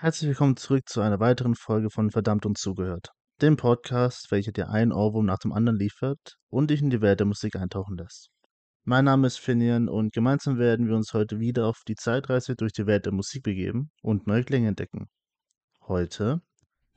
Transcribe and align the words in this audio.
Herzlich 0.00 0.28
willkommen 0.28 0.56
zurück 0.56 0.88
zu 0.88 1.00
einer 1.00 1.18
weiteren 1.18 1.56
Folge 1.56 1.90
von 1.90 2.12
Verdammt 2.12 2.46
und 2.46 2.56
Zugehört, 2.56 3.08
dem 3.42 3.56
Podcast, 3.56 4.30
welcher 4.30 4.52
dir 4.52 4.68
einen 4.68 4.92
Ohrwurm 4.92 5.26
nach 5.26 5.40
dem 5.40 5.52
anderen 5.52 5.76
liefert 5.76 6.36
und 6.50 6.70
dich 6.70 6.80
in 6.80 6.90
die 6.90 7.00
Welt 7.00 7.18
der 7.18 7.26
Musik 7.26 7.56
eintauchen 7.56 7.96
lässt. 7.96 8.28
Mein 8.84 9.06
Name 9.06 9.26
ist 9.26 9.40
Finian 9.40 9.88
und 9.88 10.12
gemeinsam 10.12 10.56
werden 10.56 10.86
wir 10.86 10.94
uns 10.94 11.14
heute 11.14 11.40
wieder 11.40 11.66
auf 11.66 11.82
die 11.88 11.96
Zeitreise 11.96 12.54
durch 12.54 12.72
die 12.72 12.86
Welt 12.86 13.06
der 13.06 13.12
Musik 13.12 13.42
begeben 13.42 13.90
und 14.00 14.28
neue 14.28 14.44
Klänge 14.44 14.68
entdecken. 14.68 15.08
Heute 15.88 16.42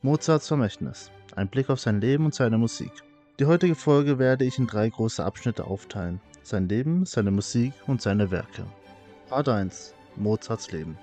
Mozarts 0.04 0.48
Vermächtnis, 0.48 1.10
ein 1.36 1.50
Blick 1.50 1.72
auf 1.72 1.80
sein 1.80 2.02
Leben 2.02 2.26
und 2.26 2.36
seine 2.36 2.60
Musik. 2.60 2.92
Die 3.40 3.48
heutige 3.48 3.74
Folge 3.74 4.20
werde 4.20 4.46
ich 4.46 4.60
in 4.60 4.68
drei 4.68 4.88
große 4.88 5.26
Abschnitte 5.26 5.66
aufteilen. 5.66 6.22
Sein 6.44 6.70
Leben, 6.70 7.08
seine 7.08 7.32
Musik 7.32 7.74
und 7.88 8.00
seine 8.00 8.30
Werke. 8.30 8.68
Part 9.28 9.50
1 9.50 9.96
Mozarts 10.18 10.72
Leben 10.72 11.00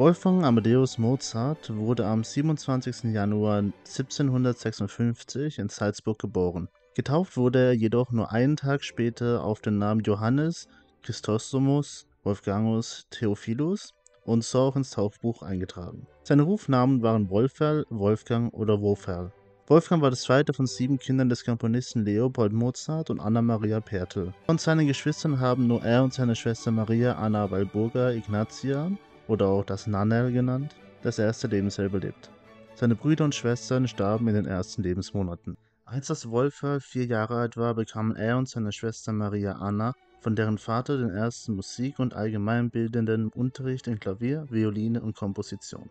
Wolfgang 0.00 0.44
Amadeus 0.46 0.96
Mozart 0.96 1.76
wurde 1.76 2.06
am 2.06 2.24
27. 2.24 3.12
Januar 3.12 3.58
1756 3.58 5.58
in 5.58 5.68
Salzburg 5.68 6.18
geboren. 6.18 6.70
Getauft 6.94 7.36
wurde 7.36 7.58
er 7.58 7.72
jedoch 7.74 8.10
nur 8.10 8.32
einen 8.32 8.56
Tag 8.56 8.82
später 8.82 9.44
auf 9.44 9.60
den 9.60 9.76
Namen 9.76 10.00
Johannes 10.00 10.68
Chrysostomus 11.02 12.06
Wolfgangus 12.22 13.08
Theophilus 13.10 13.92
und 14.24 14.42
so 14.42 14.60
auch 14.60 14.76
ins 14.76 14.88
Taufbuch 14.88 15.42
eingetragen. 15.42 16.06
Seine 16.22 16.44
Rufnamen 16.44 17.02
waren 17.02 17.28
Wolferl, 17.28 17.84
Wolfgang 17.90 18.54
oder 18.54 18.80
Woferl. 18.80 19.32
Wolfgang 19.66 20.00
war 20.00 20.08
das 20.08 20.22
zweite 20.22 20.54
von 20.54 20.66
sieben 20.66 20.98
Kindern 20.98 21.28
des 21.28 21.44
Komponisten 21.44 22.06
Leopold 22.06 22.54
Mozart 22.54 23.10
und 23.10 23.20
Anna 23.20 23.42
Maria 23.42 23.80
Pertl. 23.80 24.32
Von 24.46 24.56
seinen 24.56 24.86
Geschwistern 24.86 25.40
haben 25.40 25.66
nur 25.66 25.84
er 25.84 26.02
und 26.02 26.14
seine 26.14 26.36
Schwester 26.36 26.70
Maria 26.70 27.16
Anna 27.16 27.50
Walburga 27.50 28.12
Ignatia 28.12 28.90
oder 29.30 29.46
auch 29.46 29.64
das 29.64 29.86
Nannel 29.86 30.32
genannt, 30.32 30.74
das 31.02 31.18
erste 31.18 31.46
Lebensjahr 31.46 31.86
überlebt. 31.86 32.30
Seine 32.74 32.96
Brüder 32.96 33.24
und 33.24 33.34
Schwestern 33.34 33.86
starben 33.86 34.26
in 34.28 34.34
den 34.34 34.46
ersten 34.46 34.82
Lebensmonaten. 34.82 35.56
Als 35.84 36.08
das 36.08 36.30
Wolfer 36.30 36.80
vier 36.80 37.06
Jahre 37.06 37.36
alt 37.36 37.56
war, 37.56 37.74
bekamen 37.74 38.16
er 38.16 38.38
und 38.38 38.48
seine 38.48 38.72
Schwester 38.72 39.12
Maria 39.12 39.52
Anna 39.52 39.94
von 40.20 40.36
deren 40.36 40.58
Vater 40.58 40.98
den 40.98 41.10
ersten 41.10 41.54
Musik- 41.54 41.98
und 41.98 42.14
allgemeinbildenden 42.14 43.28
Unterricht 43.28 43.86
in 43.86 43.98
Klavier, 44.00 44.46
Violine 44.50 45.00
und 45.00 45.16
Komposition. 45.16 45.88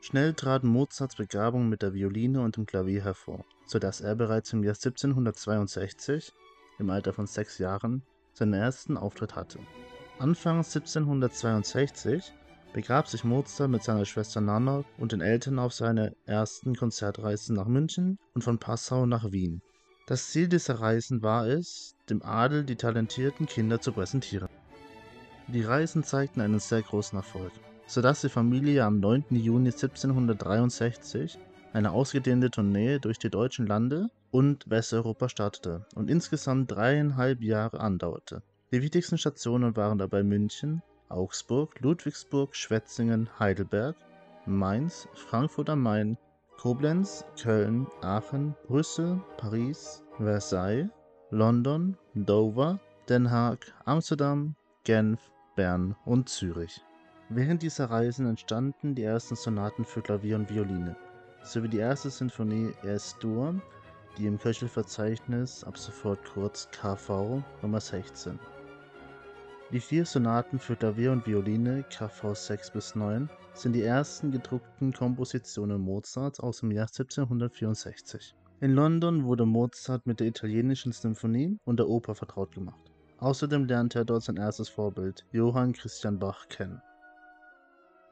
Schnell 0.00 0.32
traten 0.32 0.68
Mozarts 0.68 1.16
Begabung 1.16 1.68
mit 1.68 1.82
der 1.82 1.92
Violine 1.94 2.40
und 2.40 2.56
dem 2.56 2.66
Klavier 2.66 3.04
hervor, 3.04 3.44
so 3.66 3.78
dass 3.78 4.00
er 4.00 4.16
bereits 4.16 4.52
im 4.52 4.64
Jahr 4.64 4.74
1762, 4.74 6.32
im 6.78 6.90
Alter 6.90 7.12
von 7.12 7.26
sechs 7.26 7.58
Jahren, 7.58 8.02
seinen 8.32 8.54
ersten 8.54 8.96
Auftritt 8.96 9.36
hatte. 9.36 9.58
Anfang 10.18 10.58
1762 10.58 12.32
begab 12.72 13.08
sich 13.08 13.24
Mozart 13.24 13.70
mit 13.70 13.82
seiner 13.82 14.04
Schwester 14.04 14.40
Nana 14.40 14.84
und 14.98 15.12
den 15.12 15.20
Eltern 15.20 15.58
auf 15.58 15.72
seine 15.72 16.14
ersten 16.26 16.76
Konzertreisen 16.76 17.56
nach 17.56 17.66
München 17.66 18.18
und 18.34 18.42
von 18.42 18.58
Passau 18.58 19.06
nach 19.06 19.32
Wien. 19.32 19.62
Das 20.06 20.30
Ziel 20.30 20.48
dieser 20.48 20.80
Reisen 20.80 21.22
war 21.22 21.46
es, 21.46 21.94
dem 22.08 22.22
Adel 22.22 22.64
die 22.64 22.76
talentierten 22.76 23.46
Kinder 23.46 23.80
zu 23.80 23.92
präsentieren. 23.92 24.48
Die 25.48 25.62
Reisen 25.62 26.04
zeigten 26.04 26.40
einen 26.40 26.58
sehr 26.58 26.82
großen 26.82 27.16
Erfolg 27.16 27.52
sodass 27.90 28.20
die 28.20 28.28
Familie 28.28 28.84
am 28.84 29.00
9. 29.00 29.24
Juni 29.30 29.70
1763 29.70 31.36
eine 31.72 31.90
ausgedehnte 31.90 32.48
Tournee 32.48 33.00
durch 33.00 33.18
die 33.18 33.30
deutschen 33.30 33.66
Lande 33.66 34.10
und 34.30 34.70
Westeuropa 34.70 35.28
startete 35.28 35.84
und 35.96 36.08
insgesamt 36.08 36.70
dreieinhalb 36.70 37.42
Jahre 37.42 37.80
andauerte. 37.80 38.42
Die 38.70 38.80
wichtigsten 38.80 39.18
Stationen 39.18 39.74
waren 39.74 39.98
dabei 39.98 40.22
München, 40.22 40.82
Augsburg, 41.10 41.80
Ludwigsburg, 41.80 42.54
Schwetzingen, 42.56 43.28
Heidelberg, 43.38 43.96
Mainz, 44.46 45.08
Frankfurt 45.14 45.68
am 45.68 45.82
Main, 45.82 46.16
Koblenz, 46.56 47.24
Köln, 47.40 47.86
Aachen, 48.00 48.54
Brüssel, 48.66 49.20
Paris, 49.36 50.02
Versailles, 50.18 50.88
London, 51.30 51.96
Dover, 52.14 52.80
Den 53.08 53.30
Haag, 53.30 53.72
Amsterdam, 53.84 54.54
Genf, 54.84 55.20
Bern 55.56 55.96
und 56.04 56.28
Zürich. 56.28 56.82
Während 57.28 57.62
dieser 57.62 57.90
Reisen 57.90 58.26
entstanden 58.26 58.94
die 58.94 59.04
ersten 59.04 59.36
Sonaten 59.36 59.84
für 59.84 60.02
Klavier 60.02 60.36
und 60.36 60.50
Violine, 60.50 60.96
sowie 61.42 61.68
die 61.68 61.78
erste 61.78 62.10
Sinfonie 62.10 62.72
Es-Dur, 62.82 63.60
die 64.18 64.26
im 64.26 64.38
Köchelverzeichnis 64.38 65.64
ab 65.64 65.78
sofort 65.78 66.24
kurz 66.24 66.68
KV 66.72 67.42
Nummer 67.62 67.80
16. 67.80 68.38
Die 69.72 69.78
vier 69.78 70.04
Sonaten 70.04 70.58
für 70.58 70.74
Klavier 70.74 71.12
und 71.12 71.28
Violine 71.28 71.84
KV 71.84 72.34
6 72.34 72.72
bis 72.72 72.96
9 72.96 73.30
sind 73.54 73.72
die 73.74 73.82
ersten 73.82 74.32
gedruckten 74.32 74.92
Kompositionen 74.92 75.80
Mozarts 75.80 76.40
aus 76.40 76.58
dem 76.58 76.72
Jahr 76.72 76.88
1764. 76.88 78.34
In 78.60 78.72
London 78.72 79.22
wurde 79.26 79.46
Mozart 79.46 80.08
mit 80.08 80.18
der 80.18 80.26
italienischen 80.26 80.90
Symphonie 80.90 81.56
und 81.64 81.78
der 81.78 81.88
Oper 81.88 82.16
vertraut 82.16 82.52
gemacht. 82.52 82.90
Außerdem 83.18 83.66
lernte 83.66 84.00
er 84.00 84.04
dort 84.04 84.24
sein 84.24 84.38
erstes 84.38 84.68
Vorbild, 84.68 85.24
Johann 85.30 85.72
Christian 85.72 86.18
Bach, 86.18 86.48
kennen. 86.48 86.82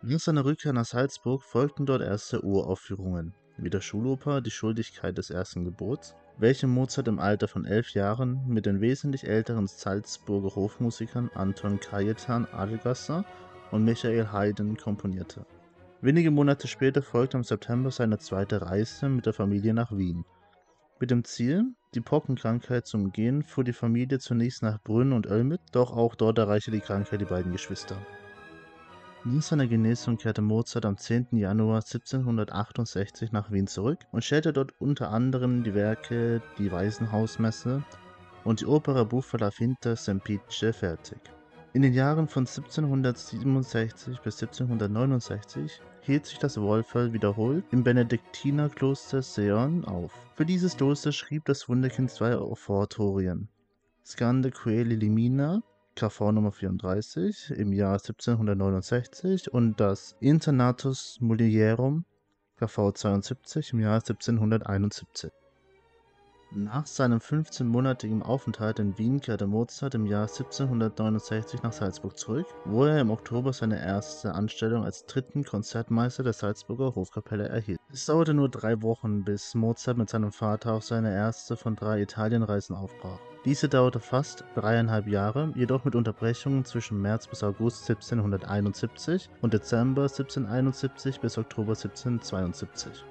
Nach 0.02 0.20
seiner 0.20 0.44
Rückkehr 0.44 0.72
nach 0.72 0.86
Salzburg 0.86 1.42
folgten 1.42 1.86
dort 1.86 2.02
erste 2.02 2.44
Uraufführungen, 2.44 3.34
wie 3.56 3.70
der 3.70 3.80
Schuloper 3.80 4.40
Die 4.40 4.52
Schuldigkeit 4.52 5.18
des 5.18 5.30
ersten 5.30 5.64
Gebots, 5.64 6.14
welche 6.38 6.68
Mozart 6.68 7.08
im 7.08 7.18
Alter 7.18 7.48
von 7.48 7.64
elf 7.64 7.94
Jahren 7.94 8.40
mit 8.46 8.64
den 8.64 8.80
wesentlich 8.80 9.26
älteren 9.26 9.66
Salzburger 9.66 10.54
Hofmusikern 10.54 11.30
Anton 11.34 11.80
Cajetan 11.80 12.46
Adelgasser 12.46 13.24
und 13.72 13.84
Michael 13.84 14.32
Haydn 14.32 14.76
komponierte. 14.76 15.44
Wenige 16.00 16.30
Monate 16.30 16.68
später 16.68 17.02
folgte 17.02 17.36
im 17.36 17.44
September 17.44 17.90
seine 17.90 18.18
zweite 18.18 18.62
Reise 18.62 19.08
mit 19.08 19.26
der 19.26 19.32
Familie 19.32 19.74
nach 19.74 19.90
Wien. 19.90 20.24
Mit 21.00 21.10
dem 21.10 21.24
Ziel, 21.24 21.64
die 21.94 22.00
Pockenkrankheit 22.00 22.86
zu 22.86 22.98
umgehen, 22.98 23.42
fuhr 23.42 23.64
die 23.64 23.72
Familie 23.72 24.20
zunächst 24.20 24.62
nach 24.62 24.80
Brünn 24.80 25.12
und 25.12 25.26
Ölmit, 25.26 25.60
doch 25.72 25.96
auch 25.96 26.14
dort 26.14 26.38
erreichte 26.38 26.70
die 26.70 26.80
Krankheit 26.80 27.20
die 27.20 27.24
beiden 27.24 27.50
Geschwister. 27.50 27.96
Nach 29.24 29.42
seiner 29.42 29.66
Genesung 29.66 30.16
kehrte 30.16 30.42
Mozart 30.42 30.86
am 30.86 30.96
10. 30.96 31.28
Januar 31.32 31.82
1768 31.82 33.32
nach 33.32 33.50
Wien 33.50 33.66
zurück 33.66 33.98
und 34.12 34.22
stellte 34.22 34.52
dort 34.52 34.80
unter 34.80 35.10
anderem 35.10 35.64
die 35.64 35.74
Werke 35.74 36.40
Die 36.56 36.70
Waisenhausmesse 36.70 37.82
und 38.44 38.60
die 38.60 38.66
Opera 38.66 39.02
Buffa 39.02 39.36
la 39.38 39.50
Finta 39.50 39.96
Semplice 39.96 40.72
fertig. 40.72 41.18
In 41.72 41.82
den 41.82 41.94
Jahren 41.94 42.28
von 42.28 42.46
1767 42.46 44.20
bis 44.20 44.40
1769 44.40 45.82
hielt 46.02 46.24
sich 46.24 46.38
das 46.38 46.60
Wolferl 46.60 47.12
wiederholt 47.12 47.64
im 47.72 47.82
Benediktinerkloster 47.82 49.20
Seon 49.20 49.84
auf. 49.84 50.12
Für 50.36 50.46
dieses 50.46 50.76
Kloster 50.76 51.10
schrieb 51.10 51.44
das 51.44 51.68
Wunderkind 51.68 52.12
zwei 52.12 52.38
Oratorien. 52.38 53.48
Scande 54.04 54.52
Coeli 54.52 54.94
Limina 54.94 55.60
KV 55.98 56.30
Nummer 56.30 56.52
34 56.52 57.50
im 57.56 57.72
Jahr 57.72 57.94
1769 57.94 59.52
und 59.52 59.80
das 59.80 60.16
Internatus 60.20 61.18
Mulierum 61.20 62.04
KV 62.56 62.92
72 62.92 63.72
im 63.72 63.80
Jahr 63.80 63.96
1771. 63.96 65.32
Nach 66.50 66.86
seinem 66.86 67.18
15-monatigen 67.18 68.22
Aufenthalt 68.22 68.78
in 68.78 68.96
Wien 68.96 69.20
kehrte 69.20 69.46
Mozart 69.46 69.94
im 69.94 70.06
Jahr 70.06 70.22
1769 70.22 71.62
nach 71.62 71.74
Salzburg 71.74 72.18
zurück, 72.18 72.46
wo 72.64 72.86
er 72.86 73.02
im 73.02 73.10
Oktober 73.10 73.52
seine 73.52 73.78
erste 73.78 74.32
Anstellung 74.32 74.82
als 74.82 75.04
dritten 75.04 75.44
Konzertmeister 75.44 76.22
der 76.22 76.32
Salzburger 76.32 76.94
Hofkapelle 76.94 77.46
erhielt. 77.46 77.78
Es 77.92 78.06
dauerte 78.06 78.32
nur 78.32 78.48
drei 78.48 78.80
Wochen, 78.80 79.24
bis 79.24 79.54
Mozart 79.54 79.98
mit 79.98 80.08
seinem 80.08 80.32
Vater 80.32 80.72
auf 80.72 80.84
seine 80.84 81.12
erste 81.12 81.54
von 81.58 81.76
drei 81.76 82.00
Italienreisen 82.00 82.74
aufbrach. 82.74 83.20
Diese 83.44 83.68
dauerte 83.68 84.00
fast 84.00 84.44
dreieinhalb 84.54 85.06
Jahre, 85.06 85.52
jedoch 85.54 85.84
mit 85.84 85.94
Unterbrechungen 85.94 86.64
zwischen 86.64 87.02
März 87.02 87.26
bis 87.26 87.42
August 87.42 87.90
1771 87.90 89.28
und 89.42 89.52
Dezember 89.52 90.04
1771 90.04 91.20
bis 91.20 91.36
Oktober 91.36 91.72
1772. 91.72 93.04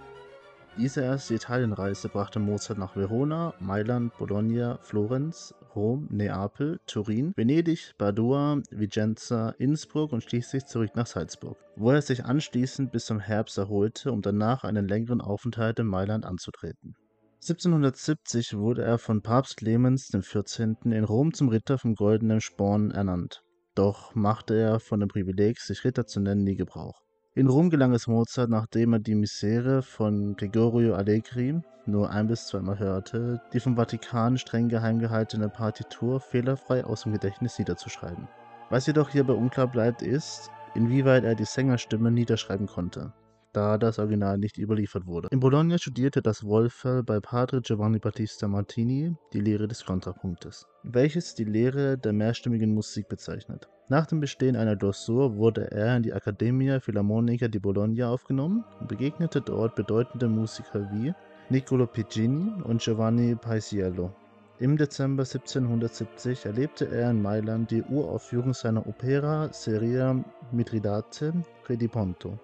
Diese 0.77 1.01
erste 1.01 1.33
Italienreise 1.33 2.07
brachte 2.07 2.37
Mozart 2.37 2.77
nach 2.77 2.95
Verona, 2.95 3.55
Mailand, 3.59 4.15
Bologna, 4.15 4.77
Florenz, 4.83 5.55
Rom, 5.75 6.07
Neapel, 6.11 6.79
Turin, 6.85 7.33
Venedig, 7.35 7.95
Padua, 7.97 8.61
Vicenza, 8.69 9.55
Innsbruck 9.57 10.13
und 10.13 10.23
schließlich 10.23 10.67
zurück 10.67 10.91
nach 10.93 11.07
Salzburg, 11.07 11.57
wo 11.77 11.89
er 11.89 12.03
sich 12.03 12.25
anschließend 12.25 12.91
bis 12.91 13.07
zum 13.07 13.19
Herbst 13.19 13.57
erholte, 13.57 14.11
um 14.11 14.21
danach 14.21 14.63
einen 14.63 14.87
längeren 14.87 15.19
Aufenthalt 15.19 15.79
in 15.79 15.87
Mailand 15.87 16.25
anzutreten. 16.25 16.95
1770 17.41 18.55
wurde 18.55 18.83
er 18.83 18.99
von 18.99 19.23
Papst 19.23 19.57
Clemens 19.57 20.11
XIV. 20.11 20.75
in 20.85 21.03
Rom 21.03 21.33
zum 21.33 21.49
Ritter 21.49 21.79
vom 21.79 21.95
Goldenen 21.95 22.39
Sporn 22.39 22.91
ernannt, 22.91 23.41
doch 23.73 24.13
machte 24.13 24.53
er 24.53 24.79
von 24.79 24.99
dem 24.99 25.09
Privileg, 25.09 25.59
sich 25.59 25.83
Ritter 25.83 26.05
zu 26.05 26.19
nennen, 26.19 26.43
nie 26.43 26.55
Gebrauch. 26.55 27.06
In 27.37 27.45
Rom 27.45 27.69
gelang 27.69 27.93
es 27.93 28.07
Mozart, 28.07 28.49
nachdem 28.49 28.93
er 28.93 28.99
die 28.99 29.13
Misere 29.13 29.83
von 29.83 30.35
Gregorio 30.37 30.95
Allegri 30.95 31.61
nur 31.85 32.09
ein 32.09 32.25
bis 32.25 32.47
zweimal 32.47 32.79
hörte, 32.79 33.39
die 33.53 33.59
vom 33.59 33.75
Vatikan 33.75 34.39
streng 34.39 34.69
geheim 34.69 34.97
gehaltene 34.97 35.47
Partitur 35.47 36.19
fehlerfrei 36.19 36.83
aus 36.83 37.03
dem 37.03 37.11
Gedächtnis 37.11 37.59
niederzuschreiben. 37.59 38.27
Was 38.71 38.87
jedoch 38.87 39.09
hierbei 39.09 39.33
unklar 39.33 39.67
bleibt, 39.67 40.01
ist, 40.01 40.49
inwieweit 40.73 41.25
er 41.25 41.35
die 41.35 41.45
Sängerstimme 41.45 42.09
niederschreiben 42.09 42.65
konnte, 42.65 43.13
da 43.57 43.79
das 43.79 43.97
Original 43.97 44.37
nicht 44.37 44.59
überliefert 44.59 45.07
wurde. 45.07 45.29
In 45.31 45.39
Bologna 45.39 45.79
studierte 45.79 46.21
das 46.21 46.43
Wolfer 46.43 47.01
bei 47.01 47.19
Padre 47.19 47.61
Giovanni 47.61 47.97
Battista 47.97 48.47
Martini 48.47 49.15
die 49.33 49.39
Lehre 49.39 49.67
des 49.67 49.83
Kontrapunktes, 49.83 50.67
welches 50.83 51.33
die 51.33 51.43
Lehre 51.43 51.97
der 51.97 52.13
mehrstimmigen 52.13 52.71
Musik 52.71 53.09
bezeichnet. 53.09 53.67
Nach 53.89 54.05
dem 54.05 54.19
Bestehen 54.19 54.55
einer 54.55 54.75
Dossur 54.75 55.37
wurde 55.37 55.71
er 55.71 55.97
in 55.97 56.03
die 56.03 56.13
Accademia 56.13 56.79
Filarmonica 56.79 57.47
di 57.47 57.57
Bologna 57.57 58.11
aufgenommen 58.11 58.63
und 58.79 58.89
begegnete 58.89 59.41
dort 59.41 59.73
bedeutende 59.73 60.27
Musiker 60.27 60.87
wie 60.91 61.13
Niccolo 61.49 61.87
Piccini 61.87 62.61
und 62.63 62.79
Giovanni 62.79 63.35
Paisiello. 63.35 64.13
Im 64.59 64.77
Dezember 64.77 65.23
1770 65.23 66.45
erlebte 66.45 66.87
er 66.89 67.09
in 67.09 67.23
Mailand 67.23 67.71
die 67.71 67.81
Uraufführung 67.81 68.53
seiner 68.53 68.85
Opera 68.85 69.51
seria 69.51 70.23
Mithridate 70.51 71.33
Re 71.67 71.77
di 71.77 71.87
Ponto. 71.87 72.37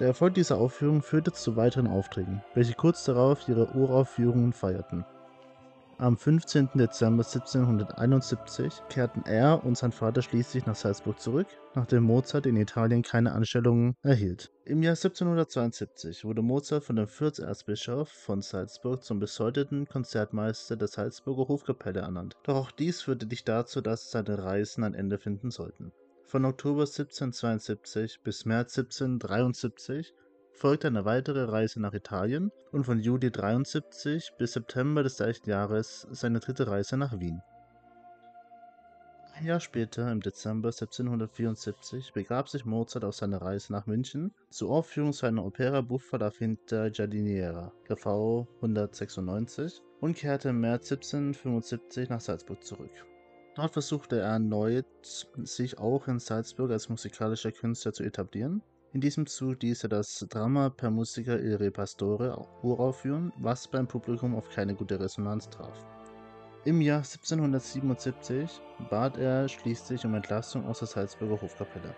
Der 0.00 0.08
Erfolg 0.08 0.34
dieser 0.34 0.58
Aufführung 0.58 1.02
führte 1.02 1.30
zu 1.30 1.54
weiteren 1.54 1.86
Aufträgen, 1.86 2.42
welche 2.54 2.74
kurz 2.74 3.04
darauf 3.04 3.48
ihre 3.48 3.72
Uraufführungen 3.76 4.52
feierten. 4.52 5.04
Am 5.98 6.16
15. 6.16 6.70
Dezember 6.74 7.22
1771 7.22 8.82
kehrten 8.88 9.22
er 9.24 9.64
und 9.64 9.78
sein 9.78 9.92
Vater 9.92 10.22
schließlich 10.22 10.66
nach 10.66 10.74
Salzburg 10.74 11.20
zurück, 11.20 11.46
nachdem 11.76 12.02
Mozart 12.02 12.46
in 12.46 12.56
Italien 12.56 13.02
keine 13.02 13.30
Anstellungen 13.30 13.94
erhielt. 14.02 14.50
Im 14.64 14.82
Jahr 14.82 14.96
1772 14.96 16.24
wurde 16.24 16.42
Mozart 16.42 16.82
von 16.82 16.96
dem 16.96 17.06
Fürsterzbischof 17.06 18.08
von 18.08 18.42
Salzburg 18.42 19.04
zum 19.04 19.20
besoldeten 19.20 19.86
Konzertmeister 19.86 20.76
der 20.76 20.88
Salzburger 20.88 21.46
Hofkapelle 21.46 22.00
ernannt. 22.00 22.34
Doch 22.42 22.56
auch 22.56 22.70
dies 22.72 23.02
führte 23.02 23.26
nicht 23.26 23.48
dazu, 23.48 23.80
dass 23.80 24.10
seine 24.10 24.42
Reisen 24.42 24.82
ein 24.82 24.94
Ende 24.94 25.18
finden 25.18 25.52
sollten. 25.52 25.92
Von 26.34 26.46
Oktober 26.46 26.80
1772 26.80 28.18
bis 28.24 28.44
März 28.44 28.76
1773 28.76 30.12
folgte 30.50 30.88
eine 30.88 31.04
weitere 31.04 31.44
Reise 31.44 31.80
nach 31.80 31.94
Italien 31.94 32.50
und 32.72 32.82
von 32.82 32.98
Juli 32.98 33.30
73 33.30 34.32
bis 34.36 34.54
September 34.54 35.04
des 35.04 35.18
gleichen 35.18 35.48
Jahres 35.48 36.08
seine 36.10 36.40
dritte 36.40 36.66
Reise 36.66 36.96
nach 36.96 37.20
Wien. 37.20 37.40
Ein 39.36 39.46
Jahr 39.46 39.60
später, 39.60 40.10
im 40.10 40.22
Dezember 40.22 40.70
1774, 40.70 42.12
begab 42.12 42.48
sich 42.48 42.64
Mozart 42.64 43.04
auf 43.04 43.14
seine 43.14 43.40
Reise 43.40 43.72
nach 43.72 43.86
München 43.86 44.34
zur 44.50 44.72
Aufführung 44.72 45.12
seiner 45.12 45.44
Opera 45.44 45.82
Buffa 45.82 46.16
la 46.16 46.32
Finta 46.32 46.88
Giardiniera, 46.88 47.70
KV 47.86 48.48
196, 48.56 49.80
und 50.00 50.16
kehrte 50.16 50.48
im 50.48 50.60
März 50.62 50.90
1775 50.90 52.08
nach 52.08 52.20
Salzburg 52.20 52.64
zurück. 52.64 53.06
Dort 53.54 53.72
versuchte 53.72 54.20
er 54.20 54.32
erneut, 54.32 54.86
sich 55.44 55.78
auch 55.78 56.08
in 56.08 56.18
Salzburg 56.18 56.70
als 56.70 56.88
musikalischer 56.88 57.52
Künstler 57.52 57.92
zu 57.92 58.02
etablieren 58.02 58.62
in 58.94 59.00
diesem 59.00 59.26
Zug 59.26 59.60
ließ 59.60 59.82
er 59.82 59.88
das 59.88 60.24
Drama 60.30 60.70
per 60.70 60.88
Musica 60.88 61.34
il 61.34 61.56
Re 61.56 61.72
Pastore 61.72 62.46
uraufführen, 62.62 63.32
was 63.38 63.66
beim 63.66 63.88
Publikum 63.88 64.36
auf 64.36 64.48
keine 64.50 64.76
gute 64.76 65.00
Resonanz 65.00 65.50
traf. 65.50 65.84
Im 66.64 66.80
Jahr 66.80 66.98
1777 66.98 68.48
bat 68.88 69.18
er 69.18 69.48
schließlich 69.48 70.06
um 70.06 70.14
Entlassung 70.14 70.64
aus 70.66 70.78
der 70.78 70.86
Salzburger 70.86 71.42
Hofkapelle. 71.42 71.92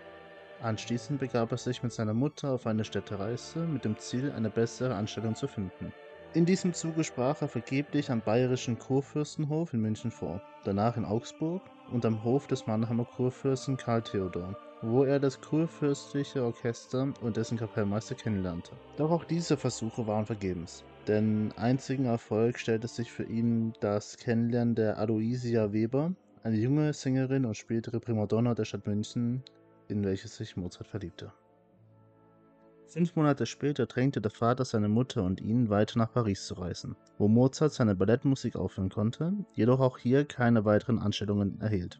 Anschließend 0.63 1.19
begab 1.19 1.51
er 1.51 1.59
sich 1.59 1.83
mit 1.83 1.93
seiner 1.93 2.15
Mutter 2.15 2.49
auf 2.49 2.65
eine 2.65 2.83
Städtereise 2.83 3.59
mit 3.59 3.85
dem 3.85 3.95
Ziel, 3.99 4.31
eine 4.31 4.49
bessere 4.49 4.95
Anstellung 4.95 5.35
zu 5.35 5.47
finden. 5.47 5.93
In 6.33 6.45
diesem 6.45 6.73
Zuge 6.73 7.03
sprach 7.03 7.41
er 7.41 7.47
vergeblich 7.47 8.11
am 8.11 8.21
Bayerischen 8.21 8.77
Kurfürstenhof 8.77 9.73
in 9.73 9.81
München 9.81 10.11
vor, 10.11 10.41
danach 10.63 10.97
in 10.97 11.05
Augsburg 11.05 11.61
und 11.91 12.05
am 12.05 12.23
Hof 12.23 12.47
des 12.47 12.67
Mannheimer 12.67 13.05
Kurfürsten 13.05 13.77
Karl 13.77 14.01
Theodor 14.01 14.55
wo 14.81 15.03
er 15.03 15.19
das 15.19 15.41
kurfürstliche 15.41 16.43
Orchester 16.43 17.13
und 17.21 17.37
dessen 17.37 17.57
Kapellmeister 17.57 18.15
kennenlernte. 18.15 18.71
Doch 18.97 19.11
auch 19.11 19.25
diese 19.25 19.57
Versuche 19.57 20.05
waren 20.05 20.25
vergebens. 20.25 20.83
Denn 21.07 21.51
einzigen 21.55 22.05
Erfolg 22.05 22.59
stellte 22.59 22.87
sich 22.87 23.11
für 23.11 23.23
ihn 23.23 23.73
das 23.79 24.17
Kennenlernen 24.17 24.75
der 24.75 24.97
Aloysia 24.97 25.71
Weber, 25.73 26.13
eine 26.43 26.57
junge 26.57 26.93
Sängerin 26.93 27.45
und 27.45 27.57
spätere 27.57 27.99
Primadonna 27.99 28.53
der 28.53 28.65
Stadt 28.65 28.85
München, 28.85 29.43
in 29.87 30.03
welche 30.03 30.27
sich 30.27 30.57
Mozart 30.57 30.87
verliebte. 30.87 31.31
Fünf 32.89 33.17
Monate 33.17 33.45
später 33.45 33.85
drängte 33.85 34.21
der 34.21 34.31
Vater 34.31 34.63
seine 34.63 34.87
Mutter 34.87 35.21
und 35.21 35.41
ihn, 35.41 35.69
weiter 35.69 35.99
nach 35.99 36.13
Paris 36.13 36.47
zu 36.47 36.53
reisen, 36.53 36.95
wo 37.17 37.27
Mozart 37.27 37.73
seine 37.73 37.95
Ballettmusik 37.95 38.55
aufführen 38.55 38.89
konnte, 38.89 39.33
jedoch 39.51 39.81
auch 39.81 39.97
hier 39.97 40.23
keine 40.23 40.63
weiteren 40.63 40.97
Anstellungen 40.97 41.59
erhielt. 41.59 41.99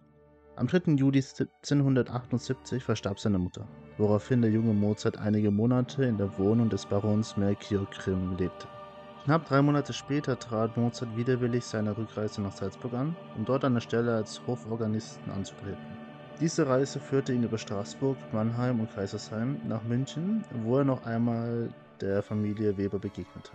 Am 0.56 0.68
3. 0.68 0.94
Juli 0.94 1.19
1778 1.19 2.81
verstarb 2.81 3.19
seine 3.19 3.38
Mutter, 3.38 3.68
woraufhin 3.98 4.42
der 4.42 4.50
junge 4.50 4.74
Mozart 4.74 5.18
einige 5.18 5.51
Monate 5.51 6.06
in 6.06 6.18
der 6.18 6.38
Wohnung 6.38 6.69
des 6.69 6.86
Barons 6.86 7.36
Melchior 7.36 7.86
Grimm 7.92 8.38
lebte. 8.38 8.68
Knapp 9.25 9.45
drei 9.45 9.62
Monate 9.62 9.92
später 9.92 10.40
trat 10.40 10.78
Mozart 10.78 11.18
widerwillig 11.18 11.66
seine 11.66 11.98
Rückreise 11.98 12.42
nach 12.42 12.54
Salzburg 12.54 12.94
an, 12.94 13.13
um 13.36 13.44
dort 13.44 13.66
eine 13.66 13.81
Stelle 13.81 14.16
als 14.16 14.42
Hoforganisten 14.48 15.33
anzutreten. 15.33 16.06
Diese 16.39 16.68
Reise 16.68 17.00
führte 17.00 17.34
ihn 17.34 17.42
über 17.42 17.57
Straßburg, 17.57 18.16
Mannheim 18.31 18.80
und 18.80 18.94
Kaisersheim 18.94 19.60
nach 19.68 19.84
München, 19.84 20.44
wo 20.63 20.78
er 20.78 20.84
noch 20.84 21.04
einmal 21.04 21.74
der 22.00 22.22
Familie 22.22 22.78
Weber 22.78 23.00
begegnete. 23.00 23.54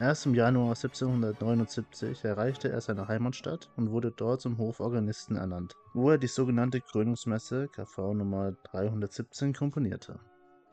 Erst 0.00 0.26
im 0.26 0.34
Januar 0.34 0.70
1779 0.70 2.24
erreichte 2.24 2.70
er 2.70 2.80
seine 2.80 3.06
Heimatstadt 3.06 3.70
und 3.76 3.92
wurde 3.92 4.10
dort 4.10 4.40
zum 4.40 4.58
Hoforganisten 4.58 5.36
ernannt, 5.36 5.74
wo 5.94 6.10
er 6.10 6.18
die 6.18 6.26
sogenannte 6.26 6.80
Krönungsmesse 6.80 7.68
KV 7.68 8.14
Nummer 8.14 8.52
317 8.64 9.52
komponierte. 9.52 10.18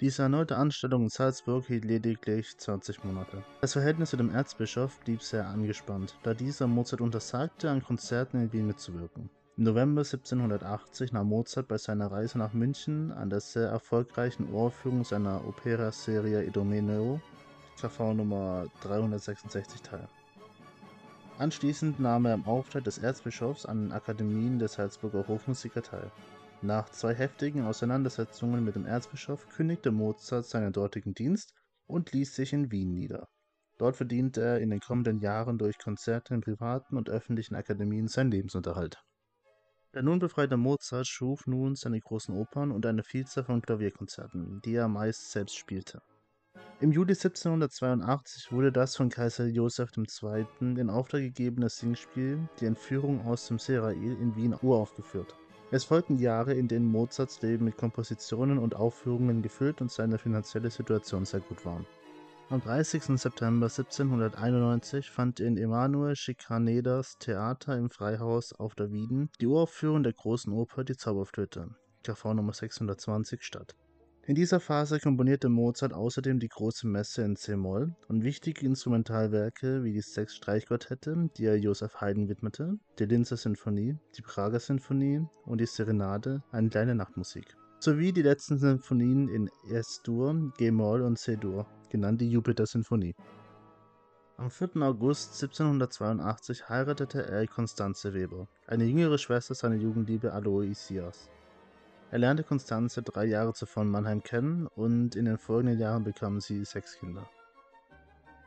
Diese 0.01 0.23
erneute 0.23 0.57
Anstellung 0.57 1.03
in 1.03 1.09
Salzburg 1.09 1.67
hielt 1.67 1.85
lediglich 1.85 2.57
20 2.57 3.03
Monate. 3.03 3.43
Das 3.61 3.73
Verhältnis 3.73 4.09
zu 4.09 4.17
dem 4.17 4.33
Erzbischof 4.33 4.99
blieb 5.01 5.21
sehr 5.21 5.47
angespannt, 5.47 6.17
da 6.23 6.33
dieser 6.33 6.65
Mozart 6.65 7.01
untersagte, 7.01 7.69
an 7.69 7.83
Konzerten 7.83 8.41
in 8.41 8.51
Wien 8.51 8.65
mitzuwirken. 8.65 9.29
Im 9.57 9.63
November 9.63 10.01
1780 10.01 11.13
nahm 11.13 11.29
Mozart 11.29 11.69
bei 11.69 11.77
seiner 11.77 12.11
Reise 12.11 12.37
nach 12.37 12.51
München 12.51 13.13
an 13.13 13.29
der 13.29 13.39
sehr 13.39 13.69
erfolgreichen 13.69 14.51
Uraufführung 14.51 15.05
seiner 15.05 15.47
Opera-Serie 15.47 16.43
Idomeneo 16.43 17.21
KV 17.79 18.15
Nummer 18.15 18.65
366 18.81 19.81
teil. 19.81 20.09
Anschließend 21.37 22.01
nahm 22.01 22.25
er 22.25 22.33
im 22.33 22.45
Auftrag 22.45 22.83
des 22.83 22.97
Erzbischofs 22.97 23.65
an 23.65 23.83
den 23.83 23.91
Akademien 23.93 24.59
der 24.59 24.67
Salzburger 24.67 25.25
Hofmusiker 25.25 25.81
teil. 25.81 26.11
Nach 26.61 26.89
zwei 26.89 27.13
heftigen 27.13 27.65
Auseinandersetzungen 27.65 28.65
mit 28.65 28.75
dem 28.75 28.85
Erzbischof 28.85 29.47
kündigte 29.47 29.91
Mozart 29.91 30.47
seinen 30.47 30.73
dortigen 30.73 31.13
Dienst 31.13 31.53
und 31.87 32.11
ließ 32.11 32.35
sich 32.35 32.51
in 32.51 32.71
Wien 32.71 32.93
nieder. 32.93 33.29
Dort 33.77 33.95
verdiente 33.95 34.41
er 34.41 34.59
in 34.59 34.69
den 34.69 34.81
kommenden 34.81 35.19
Jahren 35.19 35.57
durch 35.57 35.77
Konzerte 35.77 36.33
in 36.33 36.41
privaten 36.41 36.97
und 36.97 37.09
öffentlichen 37.09 37.55
Akademien 37.55 38.09
seinen 38.09 38.31
Lebensunterhalt. 38.31 39.01
Der 39.95 40.03
nun 40.03 40.19
befreite 40.19 40.57
Mozart 40.57 41.07
schuf 41.07 41.47
nun 41.47 41.75
seine 41.75 42.01
großen 42.01 42.35
Opern 42.35 42.71
und 42.71 42.85
eine 42.85 43.01
Vielzahl 43.01 43.45
von 43.45 43.61
Klavierkonzerten, 43.61 44.61
die 44.65 44.75
er 44.75 44.89
meist 44.89 45.31
selbst 45.31 45.55
spielte. 45.55 46.01
Im 46.81 46.91
Juli 46.91 47.13
1782 47.13 48.51
wurde 48.51 48.73
das 48.73 48.97
von 48.97 49.07
Kaiser 49.07 49.45
Joseph 49.45 49.91
II. 49.95 50.45
in 50.59 50.89
Auftrag 50.89 51.21
gegebene 51.21 51.69
Singspiel 51.69 52.39
Die 52.59 52.65
Entführung 52.65 53.25
aus 53.25 53.47
dem 53.47 53.57
Serail 53.57 54.17
in 54.19 54.35
Wien 54.35 54.53
uraufgeführt. 54.61 55.33
Es 55.71 55.85
folgten 55.85 56.19
Jahre, 56.19 56.53
in 56.53 56.67
denen 56.67 56.91
Mozarts 56.91 57.41
Leben 57.41 57.63
mit 57.63 57.77
Kompositionen 57.77 58.57
und 58.57 58.75
Aufführungen 58.75 59.41
gefüllt 59.41 59.79
und 59.79 59.91
seine 59.91 60.17
finanzielle 60.17 60.71
Situation 60.71 61.23
sehr 61.23 61.39
gut 61.39 61.65
war. 61.65 61.85
Am 62.49 62.61
30. 62.61 63.19
September 63.19 63.65
1791 63.65 65.09
fand 65.09 65.39
in 65.39 65.57
Emanuel 65.57 66.15
Schikaneders 66.15 67.17
Theater 67.17 67.75
im 67.75 67.89
Freihaus 67.89 68.53
auf 68.53 68.75
der 68.75 68.91
Wieden 68.91 69.31
die 69.41 69.47
Uraufführung 69.47 70.03
der 70.03 70.13
großen 70.13 70.53
Oper 70.53 70.83
Die 70.83 70.95
Zauberflöte, 70.95 71.69
KV 72.03 72.35
Nummer 72.35 72.53
620, 72.53 73.41
statt. 73.41 73.75
In 74.27 74.35
dieser 74.35 74.59
Phase 74.59 74.99
komponierte 74.99 75.49
Mozart 75.49 75.93
außerdem 75.93 76.39
die 76.39 76.47
Große 76.47 76.87
Messe 76.87 77.23
in 77.23 77.35
c-Moll 77.35 77.95
und 78.09 78.23
wichtige 78.23 78.63
Instrumentalwerke 78.67 79.83
wie 79.83 79.93
die 79.93 80.01
sechs 80.01 80.35
Streichquartette, 80.35 81.31
die 81.37 81.45
er 81.45 81.57
Joseph 81.57 81.99
Haydn 81.99 82.29
widmete, 82.29 82.77
die 82.99 83.05
Linzer 83.05 83.37
Sinfonie, 83.37 83.97
die 84.17 84.21
Prager 84.21 84.59
Sinfonie 84.59 85.25
und 85.45 85.61
die 85.61 85.65
Serenade, 85.65 86.43
eine 86.51 86.69
kleine 86.69 86.93
Nachtmusik, 86.93 87.55
sowie 87.79 88.13
die 88.13 88.21
letzten 88.21 88.59
Sinfonien 88.59 89.29
in 89.29 89.49
S-Dur, 89.71 90.53
G-Moll 90.57 91.01
und 91.01 91.17
C-Dur, 91.17 91.65
genannt 91.95 92.19
die 92.19 92.29
Jupiter-Sinfonie. 92.29 93.15
Am 94.35 94.49
4. 94.49 94.81
August 94.81 95.41
1782 95.41 96.67
heiratete 96.67 97.25
er 97.25 97.47
Constanze 97.47 98.13
Weber, 98.13 98.49
eine 98.67 98.83
jüngere 98.83 99.17
Schwester 99.17 99.55
seiner 99.55 99.75
Jugendliebe 99.75 100.33
Aloysias. 100.33 101.29
Er 102.11 102.19
lernte 102.19 102.43
Constanze 102.43 103.01
drei 103.01 103.25
Jahre 103.25 103.53
zuvor 103.53 103.83
in 103.83 103.89
Mannheim 103.89 104.21
kennen 104.23 104.67
und 104.75 105.15
in 105.15 105.23
den 105.23 105.37
folgenden 105.37 105.79
Jahren 105.79 106.03
bekamen 106.03 106.41
sie 106.41 106.65
sechs 106.65 106.99
Kinder. 106.99 107.29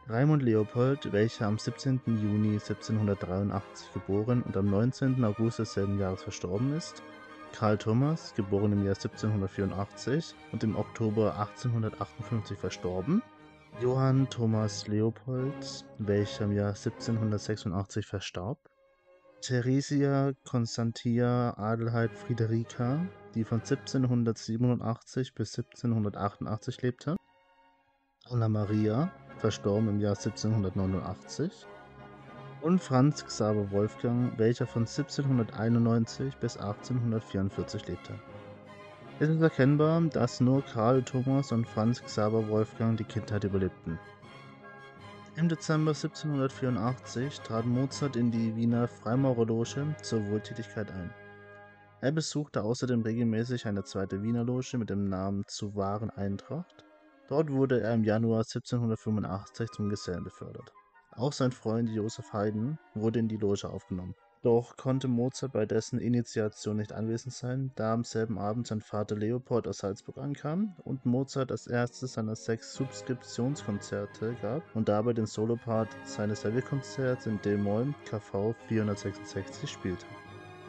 Raimund 0.09 0.43
Leopold, 0.43 1.11
welcher 1.11 1.47
am 1.47 1.59
17. 1.59 2.03
Juni 2.05 2.53
1783 2.53 3.95
geboren 3.95 4.43
und 4.43 4.59
am 4.59 4.67
19. 4.67 5.25
August 5.25 5.59
desselben 5.59 5.99
Jahres 5.99 6.23
verstorben 6.23 6.77
ist, 6.77 7.03
Karl 7.53 7.79
Thomas, 7.79 8.35
geboren 8.35 8.73
im 8.73 8.85
Jahr 8.85 8.95
1784 8.95 10.35
und 10.53 10.63
im 10.63 10.77
Oktober 10.77 11.39
1858 11.39 12.59
verstorben. 12.59 13.23
Johann 13.81 14.29
Thomas 14.29 14.89
Leopold, 14.89 15.85
welcher 15.99 16.47
im 16.47 16.53
Jahr 16.53 16.71
1786 16.71 18.07
verstarb. 18.07 18.59
Theresia 19.41 20.33
Constantia 20.45 21.55
Adelheid 21.57 22.13
Friederika, 22.13 23.07
die 23.37 23.45
von 23.45 23.61
1787 23.61 25.33
bis 25.33 25.57
1788 25.57 26.83
lebte. 26.83 27.17
Anna 28.29 28.49
Maria, 28.49 29.13
verstorben 29.39 29.89
im 29.91 30.01
Jahr 30.01 30.17
1789 30.17 31.65
und 32.63 32.83
Franz 32.83 33.25
Xaver 33.25 33.71
Wolfgang, 33.71 34.37
welcher 34.41 34.67
von 34.67 34.83
1791 34.83 36.37
bis 36.39 36.57
1844 36.57 37.87
lebte. 37.87 38.19
Es 39.21 39.29
ist 39.29 39.41
erkennbar, 39.41 40.01
dass 40.03 40.41
nur 40.41 40.63
Karl 40.63 41.03
Thomas 41.03 41.51
und 41.51 41.67
Franz 41.67 42.01
Xaver 42.01 42.49
Wolfgang 42.49 42.97
die 42.97 43.03
Kindheit 43.03 43.43
überlebten. 43.43 43.99
Im 45.35 45.49
Dezember 45.49 45.91
1784 45.91 47.41
trat 47.41 47.67
Mozart 47.67 48.15
in 48.15 48.31
die 48.31 48.55
Wiener 48.55 48.87
Freimaurerloge 48.87 49.97
zur 50.03 50.25
Wohltätigkeit 50.31 50.93
ein. 50.93 51.13
Er 52.01 52.13
besuchte 52.13 52.63
außerdem 52.63 53.03
regelmäßig 53.03 53.67
eine 53.67 53.83
zweite 53.83 54.23
Wiener 54.23 54.45
Loge 54.45 54.79
mit 54.79 54.89
dem 54.89 55.09
Namen 55.09 55.43
Zu 55.49 55.75
wahren 55.75 56.11
Eintracht. 56.11 56.85
Dort 57.27 57.51
wurde 57.51 57.81
er 57.81 57.95
im 57.95 58.05
Januar 58.05 58.45
1785 58.45 59.71
zum 59.73 59.89
Gesellen 59.89 60.23
befördert. 60.23 60.73
Auch 61.17 61.33
sein 61.33 61.51
Freund 61.51 61.91
Joseph 61.91 62.33
Haydn 62.33 62.79
wurde 62.95 63.19
in 63.19 63.27
die 63.27 63.37
Loge 63.37 63.69
aufgenommen. 63.69 64.15
Doch 64.43 64.77
konnte 64.77 65.09
Mozart 65.09 65.53
bei 65.53 65.67
dessen 65.67 65.99
Initiation 65.99 66.77
nicht 66.77 66.93
anwesend 66.93 67.35
sein, 67.35 67.73
da 67.75 67.93
am 67.93 68.05
selben 68.05 68.39
Abend 68.39 68.69
sein 68.69 68.81
Vater 68.81 69.17
Leopold 69.17 69.67
aus 69.67 69.79
Salzburg 69.79 70.19
ankam 70.19 70.77
und 70.85 71.05
Mozart 71.05 71.51
als 71.51 71.67
erstes 71.67 72.13
seiner 72.13 72.37
sechs 72.37 72.73
Subskriptionskonzerte 72.75 74.37
gab 74.41 74.63
und 74.77 74.89
dabei 74.89 75.13
den 75.13 75.27
Solopart 75.27 75.89
seines 76.05 76.43
Klavierkonzerts 76.43 77.27
in 77.27 77.41
D-Moll 77.43 77.93
KV 78.05 78.55
466 78.69 79.69
spielte. 79.69 80.07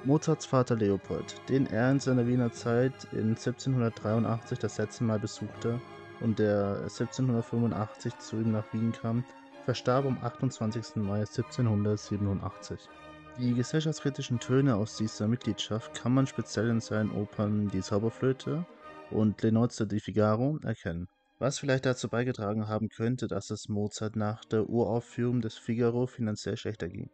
Mozarts 0.03 0.47
Vater 0.47 0.75
Leopold, 0.75 1.35
den 1.47 1.67
er 1.67 1.91
in 1.91 1.99
seiner 1.99 2.25
Wiener 2.25 2.51
Zeit 2.51 2.93
in 3.11 3.35
1783 3.35 4.57
das 4.57 4.79
letzte 4.79 5.03
Mal 5.03 5.19
besuchte 5.19 5.79
und 6.21 6.39
der 6.39 6.77
1785 6.83 8.17
zu 8.17 8.37
ihm 8.37 8.51
nach 8.51 8.73
Wien 8.73 8.93
kam, 8.93 9.23
verstarb 9.65 10.05
am 10.05 10.17
28. 10.23 10.95
Mai 10.95 11.19
1787. 11.19 12.89
Die 13.39 13.53
gesellschaftskritischen 13.53 14.41
Töne 14.41 14.75
aus 14.75 14.97
dieser 14.97 15.29
Mitgliedschaft 15.29 15.93
kann 15.93 16.13
man 16.13 16.27
speziell 16.27 16.67
in 16.67 16.81
seinen 16.81 17.11
Opern 17.11 17.69
Die 17.69 17.79
Zauberflöte 17.79 18.65
und 19.11 19.41
Le 19.41 19.53
Nozze 19.53 19.87
di 19.87 20.01
Figaro 20.01 20.59
erkennen, 20.61 21.07
was 21.37 21.57
vielleicht 21.57 21.85
dazu 21.85 22.09
beigetragen 22.09 22.67
haben 22.67 22.89
könnte, 22.89 23.27
dass 23.27 23.49
es 23.49 23.69
Mozart 23.69 24.17
nach 24.17 24.43
der 24.43 24.67
Uraufführung 24.67 25.39
des 25.39 25.57
Figaro 25.57 26.05
finanziell 26.05 26.57
schlechter 26.57 26.89
ging. 26.89 27.09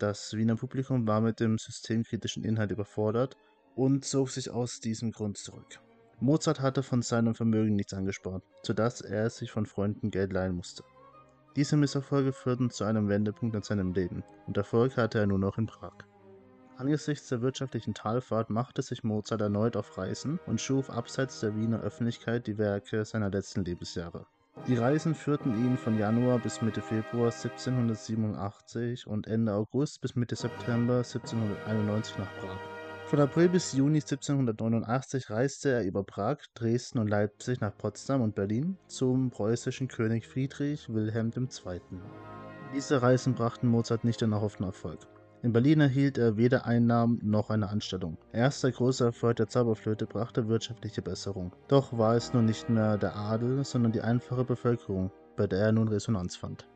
Das 0.00 0.34
Wiener 0.34 0.56
Publikum 0.56 1.06
war 1.06 1.20
mit 1.20 1.38
dem 1.38 1.56
systemkritischen 1.56 2.42
Inhalt 2.42 2.72
überfordert 2.72 3.36
und 3.76 4.04
zog 4.04 4.30
sich 4.30 4.50
aus 4.50 4.80
diesem 4.80 5.12
Grund 5.12 5.38
zurück. 5.38 5.78
Mozart 6.18 6.58
hatte 6.58 6.82
von 6.82 7.00
seinem 7.00 7.36
Vermögen 7.36 7.76
nichts 7.76 7.94
angespart, 7.94 8.42
sodass 8.64 9.02
er 9.02 9.30
sich 9.30 9.52
von 9.52 9.66
Freunden 9.66 10.10
Geld 10.10 10.32
leihen 10.32 10.56
musste. 10.56 10.82
Diese 11.56 11.76
Misserfolge 11.76 12.32
führten 12.32 12.70
zu 12.70 12.84
einem 12.84 13.08
Wendepunkt 13.08 13.54
in 13.54 13.62
seinem 13.62 13.92
Leben, 13.92 14.24
und 14.46 14.56
Erfolg 14.56 14.96
hatte 14.96 15.20
er 15.20 15.26
nur 15.26 15.38
noch 15.38 15.56
in 15.56 15.66
Prag. 15.66 15.92
Angesichts 16.76 17.28
der 17.28 17.42
wirtschaftlichen 17.42 17.94
Talfahrt 17.94 18.50
machte 18.50 18.82
sich 18.82 19.04
Mozart 19.04 19.40
erneut 19.40 19.76
auf 19.76 19.96
Reisen 19.96 20.40
und 20.46 20.60
schuf 20.60 20.90
abseits 20.90 21.38
der 21.38 21.54
Wiener 21.54 21.80
Öffentlichkeit 21.80 22.48
die 22.48 22.58
Werke 22.58 23.04
seiner 23.04 23.30
letzten 23.30 23.64
Lebensjahre. 23.64 24.26
Die 24.66 24.76
Reisen 24.76 25.14
führten 25.14 25.54
ihn 25.54 25.76
von 25.76 25.96
Januar 25.96 26.40
bis 26.40 26.62
Mitte 26.62 26.80
Februar 26.80 27.30
1787 27.30 29.06
und 29.06 29.28
Ende 29.28 29.52
August 29.52 30.00
bis 30.00 30.16
Mitte 30.16 30.34
September 30.34 30.98
1791 30.98 32.18
nach 32.18 32.32
Prag. 32.38 32.73
Von 33.06 33.20
April 33.20 33.50
bis 33.50 33.74
Juni 33.74 33.98
1789 33.98 35.28
reiste 35.28 35.68
er 35.68 35.84
über 35.84 36.04
Prag, 36.04 36.38
Dresden 36.54 36.98
und 36.98 37.08
Leipzig 37.08 37.60
nach 37.60 37.76
Potsdam 37.76 38.22
und 38.22 38.34
Berlin 38.34 38.78
zum 38.86 39.30
preußischen 39.30 39.88
König 39.88 40.26
Friedrich 40.26 40.88
Wilhelm 40.88 41.30
II. 41.36 41.80
Diese 42.74 43.02
Reisen 43.02 43.34
brachten 43.34 43.68
Mozart 43.68 44.04
nicht 44.04 44.22
den 44.22 44.32
erhofften 44.32 44.64
Erfolg. 44.64 45.00
In 45.42 45.52
Berlin 45.52 45.80
erhielt 45.80 46.16
er 46.16 46.38
weder 46.38 46.64
Einnahmen 46.64 47.20
noch 47.22 47.50
eine 47.50 47.68
Anstellung. 47.68 48.16
Erst 48.32 48.64
der 48.64 48.72
große 48.72 49.04
Erfolg 49.04 49.36
der 49.36 49.48
Zauberflöte 49.48 50.06
brachte 50.06 50.48
wirtschaftliche 50.48 51.02
Besserung. 51.02 51.52
Doch 51.68 51.96
war 51.96 52.16
es 52.16 52.32
nun 52.32 52.46
nicht 52.46 52.70
mehr 52.70 52.96
der 52.96 53.16
Adel, 53.16 53.64
sondern 53.64 53.92
die 53.92 54.00
einfache 54.00 54.44
Bevölkerung, 54.44 55.12
bei 55.36 55.46
der 55.46 55.58
er 55.58 55.72
nun 55.72 55.88
Resonanz 55.88 56.36
fand. 56.36 56.66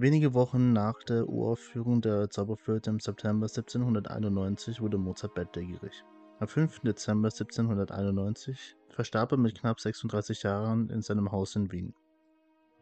Wenige 0.00 0.32
Wochen 0.32 0.72
nach 0.72 1.02
der 1.02 1.28
Uraufführung 1.28 2.00
der 2.00 2.30
Zauberflöte 2.30 2.88
im 2.88 3.00
September 3.00 3.46
1791 3.46 4.80
wurde 4.80 4.96
Mozart 4.96 5.34
bettlägerig. 5.34 6.04
Am 6.38 6.46
5. 6.46 6.82
Dezember 6.82 7.30
1791 7.30 8.76
verstarb 8.90 9.32
er 9.32 9.38
mit 9.38 9.58
knapp 9.58 9.80
36 9.80 10.44
Jahren 10.44 10.88
in 10.90 11.02
seinem 11.02 11.32
Haus 11.32 11.56
in 11.56 11.72
Wien. 11.72 11.94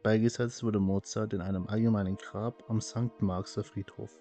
Beigesetzt 0.02 0.62
wurde 0.62 0.78
Mozart 0.78 1.32
in 1.32 1.40
einem 1.40 1.66
allgemeinen 1.68 2.18
Grab 2.18 2.62
am 2.68 2.82
St. 2.82 3.22
Marxer 3.22 3.64
Friedhof. 3.64 4.20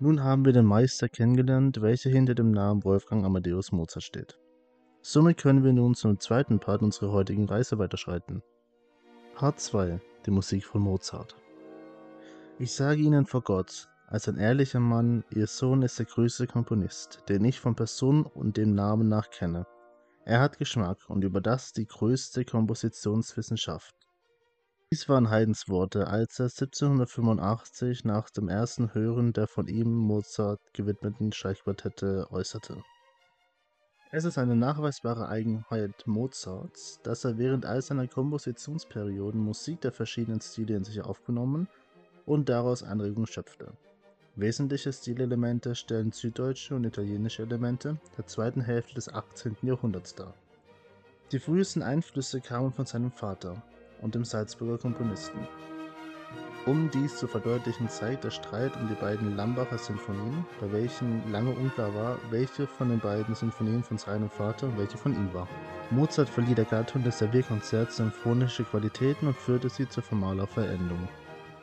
Nun 0.00 0.24
haben 0.24 0.44
wir 0.44 0.52
den 0.52 0.66
Meister 0.66 1.08
kennengelernt, 1.08 1.80
welcher 1.80 2.10
hinter 2.10 2.34
dem 2.34 2.50
Namen 2.50 2.82
Wolfgang 2.82 3.24
Amadeus 3.24 3.70
Mozart 3.70 4.02
steht. 4.02 4.40
Somit 5.02 5.36
können 5.36 5.62
wir 5.62 5.72
nun 5.72 5.94
zum 5.94 6.18
zweiten 6.18 6.58
Part 6.58 6.82
unserer 6.82 7.12
heutigen 7.12 7.44
Reise 7.44 7.78
weiterschreiten. 7.78 8.42
Part 9.36 9.60
2 9.60 10.00
Die 10.26 10.32
Musik 10.32 10.64
von 10.64 10.82
Mozart 10.82 11.36
ich 12.60 12.74
sage 12.74 13.00
Ihnen 13.00 13.24
vor 13.24 13.42
Gott, 13.42 13.88
als 14.08 14.28
ein 14.28 14.36
ehrlicher 14.36 14.80
Mann, 14.80 15.24
Ihr 15.30 15.46
Sohn 15.46 15.82
ist 15.82 15.98
der 16.00 16.06
größte 16.06 16.48
Komponist, 16.48 17.22
den 17.28 17.44
ich 17.44 17.60
von 17.60 17.76
Person 17.76 18.26
und 18.26 18.56
dem 18.56 18.74
Namen 18.74 19.06
nach 19.06 19.30
kenne. 19.30 19.64
Er 20.24 20.40
hat 20.40 20.58
Geschmack 20.58 20.98
und 21.08 21.22
über 21.22 21.40
das 21.40 21.72
die 21.72 21.86
größte 21.86 22.44
Kompositionswissenschaft. 22.44 23.94
Dies 24.90 25.08
waren 25.08 25.30
Haydns 25.30 25.68
Worte, 25.68 26.08
als 26.08 26.40
er 26.40 26.46
1785 26.46 28.04
nach 28.04 28.28
dem 28.30 28.48
ersten 28.48 28.92
Hören 28.92 29.32
der 29.32 29.46
von 29.46 29.68
ihm 29.68 29.94
Mozart 29.94 30.60
gewidmeten 30.74 31.30
Streichquartette 31.30 32.26
äußerte. 32.30 32.82
Es 34.10 34.24
ist 34.24 34.38
eine 34.38 34.56
nachweisbare 34.56 35.28
Eigenheit 35.28 36.06
Mozarts, 36.06 36.98
dass 37.04 37.24
er 37.24 37.38
während 37.38 37.66
all 37.66 37.82
seiner 37.82 38.08
Kompositionsperioden 38.08 39.40
Musik 39.40 39.82
der 39.82 39.92
verschiedenen 39.92 40.40
Stile 40.40 40.76
in 40.76 40.84
sich 40.84 41.02
aufgenommen 41.02 41.68
und 42.28 42.48
daraus 42.48 42.82
Anregungen 42.82 43.26
schöpfte. 43.26 43.72
Wesentliche 44.36 44.92
Stilelemente 44.92 45.74
stellen 45.74 46.12
süddeutsche 46.12 46.76
und 46.76 46.84
italienische 46.84 47.42
Elemente 47.42 47.96
der 48.16 48.26
zweiten 48.26 48.60
Hälfte 48.60 48.94
des 48.94 49.12
18. 49.12 49.56
Jahrhunderts 49.62 50.14
dar. 50.14 50.34
Die 51.32 51.38
frühesten 51.38 51.82
Einflüsse 51.82 52.40
kamen 52.40 52.72
von 52.72 52.86
seinem 52.86 53.10
Vater 53.10 53.62
und 54.02 54.14
dem 54.14 54.24
Salzburger 54.24 54.78
Komponisten. 54.78 55.40
Um 56.66 56.90
dies 56.90 57.16
zu 57.16 57.26
verdeutlichen, 57.26 57.88
zeigt 57.88 58.24
der 58.24 58.30
Streit 58.30 58.76
um 58.76 58.88
die 58.88 58.94
beiden 58.94 59.34
Lambacher 59.34 59.78
Sinfonien, 59.78 60.44
bei 60.60 60.70
welchen 60.70 61.32
lange 61.32 61.52
unklar 61.52 61.94
war, 61.94 62.18
welche 62.30 62.66
von 62.66 62.90
den 62.90 63.00
beiden 63.00 63.34
Sinfonien 63.34 63.82
von 63.82 63.96
seinem 63.96 64.28
Vater 64.28 64.66
und 64.66 64.76
welche 64.76 64.98
von 64.98 65.14
ihm 65.14 65.32
war. 65.32 65.48
Mozart 65.90 66.28
verlieh 66.28 66.54
der 66.54 66.66
Gattung 66.66 67.02
des 67.04 67.18
Servierkonzerts 67.18 67.96
symphonische 67.96 68.64
Qualitäten 68.64 69.28
und 69.28 69.36
führte 69.36 69.70
sie 69.70 69.88
zur 69.88 70.02
formaler 70.02 70.46
Verendung. 70.46 71.08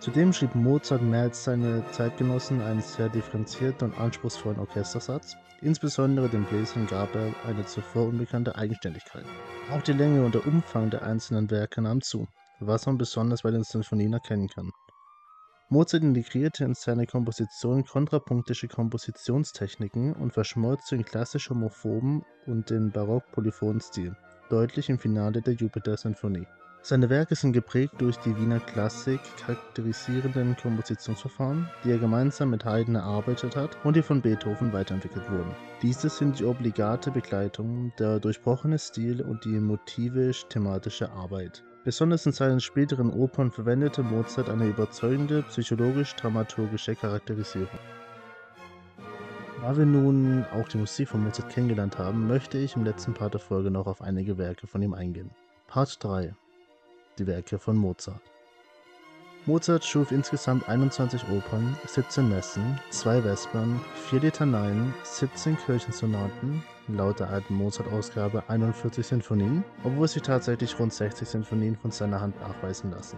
Zudem 0.05 0.31
schrieb 0.31 0.53
Mozart 0.53 1.01
mehr 1.01 1.23
als 1.23 1.45
seine 1.45 1.83
Zeitgenossen 1.89 2.61
einen 2.61 2.79
sehr 2.79 3.09
differenzierten 3.09 3.89
und 3.91 3.99
anspruchsvollen 3.99 4.59
Orchestersatz, 4.59 5.35
insbesondere 5.61 6.29
den 6.29 6.43
Bläsern 6.43 6.85
gab 6.85 7.15
er 7.15 7.33
eine 7.47 7.65
zuvor 7.65 8.09
unbekannte 8.09 8.55
Eigenständigkeit. 8.55 9.25
Auch 9.71 9.81
die 9.81 9.93
Länge 9.93 10.23
und 10.23 10.35
der 10.35 10.45
Umfang 10.45 10.91
der 10.91 11.01
einzelnen 11.01 11.49
Werke 11.49 11.81
nahm 11.81 12.01
zu, 12.01 12.27
was 12.59 12.85
man 12.85 12.99
besonders 12.99 13.41
bei 13.41 13.49
den 13.49 13.63
Sinfonien 13.63 14.13
erkennen 14.13 14.47
kann. 14.47 14.69
Mozart 15.69 16.03
integrierte 16.03 16.65
in 16.65 16.75
seine 16.75 17.07
Komposition 17.07 17.83
kontrapunktische 17.83 18.67
Kompositionstechniken 18.67 20.13
und 20.13 20.33
verschmolz 20.33 20.85
den 20.85 21.03
klassisch 21.03 21.49
homophoben 21.49 22.21
und 22.45 22.69
den 22.69 22.91
barock-polyphonen 22.91 23.81
Stil, 23.81 24.15
deutlich 24.51 24.87
im 24.87 24.99
Finale 24.99 25.41
der 25.41 25.55
Jupiter-Sinfonie. 25.55 26.45
Seine 26.87 27.09
Werke 27.09 27.33
sind 27.33 27.53
geprägt 27.53 27.95
durch 27.97 28.15
die 28.17 28.37
Wiener 28.37 28.59
Klassik 28.59 29.19
charakterisierenden 29.37 30.55
Kompositionsverfahren, 30.55 31.67
die 31.83 31.89
er 31.89 31.97
gemeinsam 31.97 32.51
mit 32.51 32.63
Haydn 32.63 32.93
erarbeitet 32.93 33.55
hat 33.55 33.75
und 33.83 33.95
die 33.95 34.03
von 34.03 34.21
Beethoven 34.21 34.71
weiterentwickelt 34.71 35.27
wurden. 35.31 35.55
Diese 35.81 36.09
sind 36.09 36.37
die 36.37 36.45
obligate 36.45 37.09
Begleitung, 37.09 37.91
der 37.97 38.19
durchbrochene 38.19 38.77
Stil 38.77 39.23
und 39.23 39.45
die 39.45 39.59
motivisch-thematische 39.59 41.09
Arbeit. 41.09 41.63
Besonders 41.85 42.27
in 42.27 42.33
seinen 42.33 42.59
späteren 42.59 43.09
Opern 43.09 43.49
verwendete 43.49 44.03
Mozart 44.03 44.47
eine 44.47 44.67
überzeugende 44.67 45.41
psychologisch-dramaturgische 45.41 46.93
Charakterisierung. 46.93 47.79
Da 49.59 49.75
wir 49.75 49.87
nun 49.87 50.45
auch 50.53 50.67
die 50.67 50.77
Musik 50.77 51.09
von 51.09 51.23
Mozart 51.23 51.49
kennengelernt 51.49 51.97
haben, 51.97 52.27
möchte 52.27 52.59
ich 52.59 52.75
im 52.75 52.85
letzten 52.85 53.15
Part 53.15 53.33
der 53.33 53.41
Folge 53.41 53.71
noch 53.71 53.87
auf 53.87 54.03
einige 54.03 54.37
Werke 54.37 54.67
von 54.67 54.83
ihm 54.83 54.93
eingehen. 54.93 55.31
Part 55.67 56.03
3 56.03 56.35
Die 57.17 57.27
Werke 57.27 57.59
von 57.59 57.77
Mozart 57.77 58.21
Mozart 59.45 59.85
schuf 59.85 60.11
insgesamt 60.11 60.67
21 60.67 61.21
Opern, 61.29 61.77
17 61.85 62.27
Messen, 62.27 62.79
2 62.89 63.21
Vespern, 63.21 63.79
4 64.09 64.21
Litaneien, 64.21 64.91
17 65.03 65.55
Kirchensonaten, 65.55 66.63
laut 66.87 67.19
der 67.19 67.29
alten 67.29 67.53
Mozart-Ausgabe 67.53 68.43
41 68.49 69.05
Sinfonien, 69.05 69.63
obwohl 69.83 70.07
sich 70.07 70.23
tatsächlich 70.23 70.77
rund 70.79 70.91
60 70.91 71.27
Sinfonien 71.27 71.77
von 71.77 71.91
seiner 71.91 72.19
Hand 72.19 72.41
nachweisen 72.41 72.89
lassen. 72.89 73.17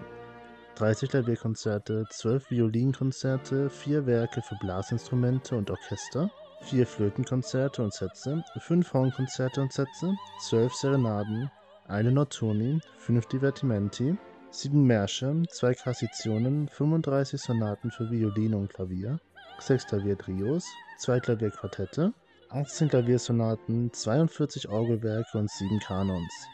30 0.75 1.10
Klavierkonzerte, 1.10 2.06
12 2.12 2.51
Violinkonzerte, 2.51 3.70
4 3.70 4.06
Werke 4.06 4.42
für 4.42 4.56
Blasinstrumente 4.56 5.56
und 5.56 5.72
Orchester, 5.72 6.30
4 6.63 6.86
Flötenkonzerte 6.86 7.82
und 7.82 7.94
Sätze, 7.94 8.44
5 8.60 8.94
Hornkonzerte 8.94 9.62
und 9.62 9.72
Sätze, 9.72 10.13
12 10.42 10.74
Serenaden, 10.74 11.50
eine 11.88 12.12
Notturni, 12.12 12.79
5 12.98 13.25
Divertimenti, 13.27 14.17
7 14.51 14.84
Märsche, 14.84 15.44
2 15.50 15.74
Kassitionen, 15.74 16.67
35 16.67 17.41
Sonaten 17.41 17.91
für 17.91 18.10
Violine 18.10 18.58
und 18.58 18.74
Klavier, 18.74 19.20
6 19.60 19.88
Klaviertrios, 19.88 20.65
2 21.00 21.20
Klavierquartette, 21.20 22.13
18 22.50 22.89
Klaviersonaten, 22.89 23.91
42 23.91 24.70
Orgelwerke 24.70 25.38
und 25.38 25.50
7 25.50 25.79
Kanons. 25.79 26.48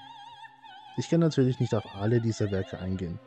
Ich 0.98 1.10
kann 1.10 1.20
natürlich 1.20 1.60
nicht 1.60 1.74
auf 1.74 1.86
alle 1.96 2.22
dieser 2.22 2.52
Werke 2.52 2.80
eingehen. 2.80 3.20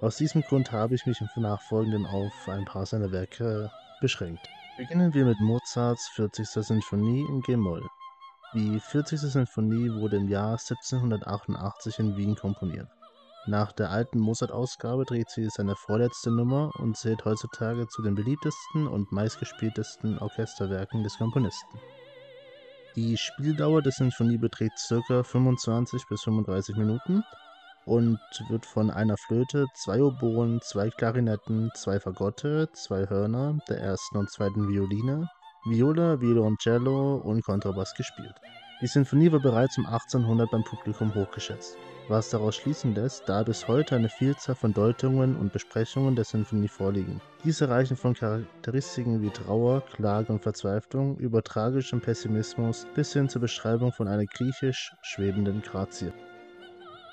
Aus 0.00 0.16
diesem 0.16 0.42
Grund 0.42 0.72
habe 0.72 0.94
ich 0.94 1.06
mich 1.06 1.20
im 1.20 1.42
Nachfolgenden 1.42 2.06
auf 2.06 2.48
ein 2.48 2.64
paar 2.64 2.86
seiner 2.86 3.12
Werke 3.12 3.70
beschränkt. 4.00 4.48
Beginnen 4.76 5.12
wir 5.12 5.24
mit 5.26 5.40
Mozarts 5.40 6.08
40. 6.14 6.48
Sinfonie 6.48 7.26
in 7.28 7.42
G-Moll. 7.42 7.86
Die 8.52 8.80
40. 8.80 9.20
Sinfonie 9.20 9.92
wurde 9.94 10.16
im 10.16 10.26
Jahr 10.26 10.58
1788 10.58 12.00
in 12.00 12.16
Wien 12.16 12.34
komponiert. 12.34 12.88
Nach 13.46 13.70
der 13.70 13.90
alten 13.90 14.18
Mozart-Ausgabe 14.18 15.04
dreht 15.04 15.30
sie 15.30 15.48
seine 15.48 15.76
vorletzte 15.76 16.32
Nummer 16.32 16.72
und 16.80 16.96
zählt 16.96 17.24
heutzutage 17.24 17.86
zu 17.86 18.02
den 18.02 18.16
beliebtesten 18.16 18.88
und 18.88 19.12
meistgespieltesten 19.12 20.18
Orchesterwerken 20.18 21.04
des 21.04 21.16
Komponisten. 21.16 21.78
Die 22.96 23.16
Spieldauer 23.16 23.82
der 23.82 23.92
Sinfonie 23.92 24.38
beträgt 24.38 24.84
ca. 24.88 25.22
25 25.22 26.08
bis 26.08 26.22
35 26.24 26.76
Minuten 26.76 27.22
und 27.84 28.18
wird 28.48 28.66
von 28.66 28.90
einer 28.90 29.16
Flöte, 29.16 29.66
zwei 29.74 30.02
Oboen, 30.02 30.60
zwei 30.60 30.90
Klarinetten, 30.90 31.70
zwei 31.76 32.00
Fagotte, 32.00 32.68
zwei 32.72 33.08
Hörner, 33.08 33.58
der 33.68 33.78
ersten 33.78 34.16
und 34.16 34.28
zweiten 34.28 34.68
Violine, 34.68 35.28
Viola, 35.66 36.18
Violoncello 36.18 37.16
und 37.16 37.44
Kontrabass 37.44 37.94
gespielt. 37.94 38.34
Die 38.80 38.86
Sinfonie 38.86 39.30
war 39.30 39.40
bereits 39.40 39.76
um 39.76 39.84
1800 39.84 40.50
beim 40.50 40.64
Publikum 40.64 41.14
hochgeschätzt, 41.14 41.76
was 42.08 42.30
daraus 42.30 42.56
schließen 42.56 42.94
lässt, 42.94 43.28
da 43.28 43.42
bis 43.42 43.68
heute 43.68 43.94
eine 43.94 44.08
Vielzahl 44.08 44.54
von 44.54 44.72
Deutungen 44.72 45.36
und 45.36 45.52
Besprechungen 45.52 46.16
der 46.16 46.24
Sinfonie 46.24 46.68
vorliegen. 46.68 47.20
Diese 47.44 47.68
reichen 47.68 47.98
von 47.98 48.14
Charakteristiken 48.14 49.20
wie 49.20 49.28
Trauer, 49.28 49.82
Klage 49.82 50.32
und 50.32 50.42
Verzweiflung 50.42 51.18
über 51.18 51.42
tragischem 51.42 52.00
Pessimismus 52.00 52.86
bis 52.94 53.12
hin 53.12 53.28
zur 53.28 53.42
Beschreibung 53.42 53.92
von 53.92 54.08
einer 54.08 54.24
griechisch 54.24 54.94
schwebenden 55.02 55.60
Grazie. 55.60 56.10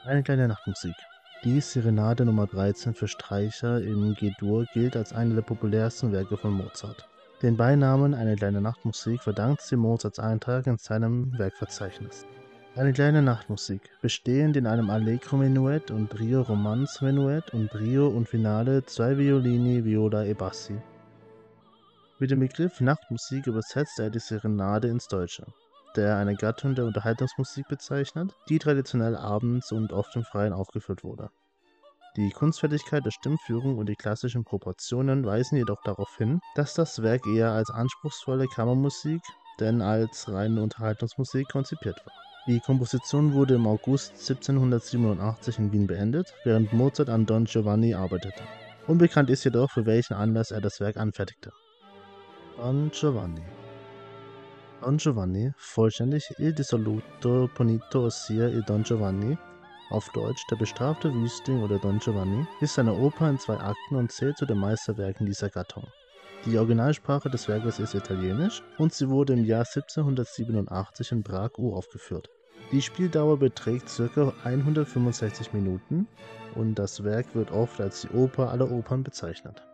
Eine 0.05 0.23
kleine 0.23 0.47
Nachtmusik. 0.47 0.95
Die 1.43 1.59
Serenade 1.59 2.23
Nummer 2.23 2.47
13 2.47 2.93
für 2.93 3.09
Streicher 3.09 3.81
in 3.81 4.13
G-Dur 4.13 4.67
gilt 4.73 4.95
als 4.95 5.11
eine 5.11 5.35
der 5.35 5.41
populärsten 5.41 6.13
Werke 6.13 6.37
von 6.37 6.53
Mozart. 6.53 7.09
Den 7.41 7.57
Beinamen 7.57 8.13
Eine 8.13 8.35
kleine 8.35 8.61
Nachtmusik 8.61 9.21
verdankt 9.21 9.61
sie 9.61 9.75
Mozarts 9.75 10.19
Eintrag 10.19 10.67
in 10.67 10.77
seinem 10.77 11.37
Werkverzeichnis. 11.37 12.25
Eine 12.75 12.93
kleine 12.93 13.21
Nachtmusik, 13.21 13.81
bestehend 14.01 14.57
in 14.57 14.67
einem 14.67 14.89
Allegro-Menuett 14.89 15.91
und 15.91 16.09
Brio-Romanz-Menuett 16.09 17.53
und 17.53 17.69
Brio 17.71 18.07
und 18.07 18.27
Finale 18.27 18.85
zwei 18.85 19.17
Violini, 19.17 19.83
Viola 19.83 20.25
e 20.25 20.33
Bassi. 20.33 20.79
Mit 22.19 22.31
dem 22.31 22.39
Begriff 22.39 22.81
Nachtmusik 22.81 23.47
übersetzt 23.47 23.99
er 23.99 24.09
die 24.09 24.19
Serenade 24.19 24.87
ins 24.87 25.07
Deutsche 25.07 25.45
der 25.97 26.17
eine 26.17 26.35
Gattung 26.35 26.75
der 26.75 26.85
Unterhaltungsmusik 26.85 27.67
bezeichnet, 27.67 28.33
die 28.49 28.59
traditionell 28.59 29.15
abends 29.15 29.71
und 29.71 29.91
oft 29.91 30.15
im 30.15 30.23
Freien 30.23 30.53
aufgeführt 30.53 31.03
wurde. 31.03 31.29
Die 32.17 32.31
Kunstfertigkeit 32.31 33.05
der 33.05 33.11
Stimmführung 33.11 33.77
und 33.77 33.87
die 33.87 33.95
klassischen 33.95 34.43
Proportionen 34.43 35.23
weisen 35.23 35.55
jedoch 35.55 35.83
darauf 35.83 36.17
hin, 36.17 36.39
dass 36.55 36.73
das 36.73 37.03
Werk 37.03 37.27
eher 37.27 37.51
als 37.51 37.69
anspruchsvolle 37.69 38.47
Kammermusik 38.47 39.21
denn 39.59 39.83
als 39.83 40.27
reine 40.27 40.63
Unterhaltungsmusik 40.63 41.47
konzipiert 41.49 42.03
war. 42.03 42.13
Die 42.47 42.59
Komposition 42.59 43.33
wurde 43.33 43.53
im 43.53 43.67
August 43.67 44.13
1787 44.13 45.59
in 45.59 45.71
Wien 45.71 45.85
beendet, 45.85 46.33
während 46.43 46.73
Mozart 46.73 47.09
an 47.09 47.27
Don 47.27 47.45
Giovanni 47.45 47.93
arbeitete. 47.93 48.41
Unbekannt 48.87 49.29
ist 49.29 49.43
jedoch, 49.43 49.69
für 49.69 49.85
welchen 49.85 50.15
Anlass 50.15 50.49
er 50.49 50.61
das 50.61 50.79
Werk 50.79 50.97
anfertigte. 50.97 51.51
Don 52.57 52.89
Giovanni 52.89 53.43
Don 54.81 54.97
Giovanni, 54.97 55.51
vollständig 55.57 56.33
Il 56.39 56.53
dissoluto 56.53 57.47
Ponito 57.53 58.05
ossia 58.05 58.47
Il 58.47 58.63
Don 58.63 58.83
Giovanni, 58.83 59.37
auf 59.89 60.09
Deutsch 60.09 60.45
Der 60.49 60.55
bestrafte 60.55 61.13
Wüstling 61.13 61.61
oder 61.63 61.79
Don 61.79 61.99
Giovanni, 61.99 62.45
ist 62.61 62.77
eine 62.79 62.93
Oper 62.93 63.29
in 63.29 63.39
zwei 63.39 63.57
Akten 63.57 63.95
und 63.95 64.11
zählt 64.11 64.37
zu 64.37 64.45
den 64.45 64.57
Meisterwerken 64.57 65.25
dieser 65.25 65.49
Gattung. 65.49 65.87
Die 66.45 66.57
Originalsprache 66.57 67.29
des 67.29 67.47
Werkes 67.47 67.79
ist 67.79 67.93
Italienisch 67.93 68.63
und 68.77 68.93
sie 68.93 69.09
wurde 69.09 69.33
im 69.33 69.43
Jahr 69.43 69.65
1787 69.65 71.11
in 71.11 71.23
Prag 71.23 71.57
uraufgeführt. 71.57 72.29
Die 72.71 72.81
Spieldauer 72.81 73.37
beträgt 73.37 73.89
ca. 73.95 74.33
165 74.43 75.53
Minuten 75.53 76.07
und 76.55 76.75
das 76.75 77.03
Werk 77.03 77.33
wird 77.35 77.51
oft 77.51 77.79
als 77.81 78.01
die 78.01 78.09
Oper 78.09 78.51
aller 78.51 78.71
Opern 78.71 79.03
bezeichnet. 79.03 79.66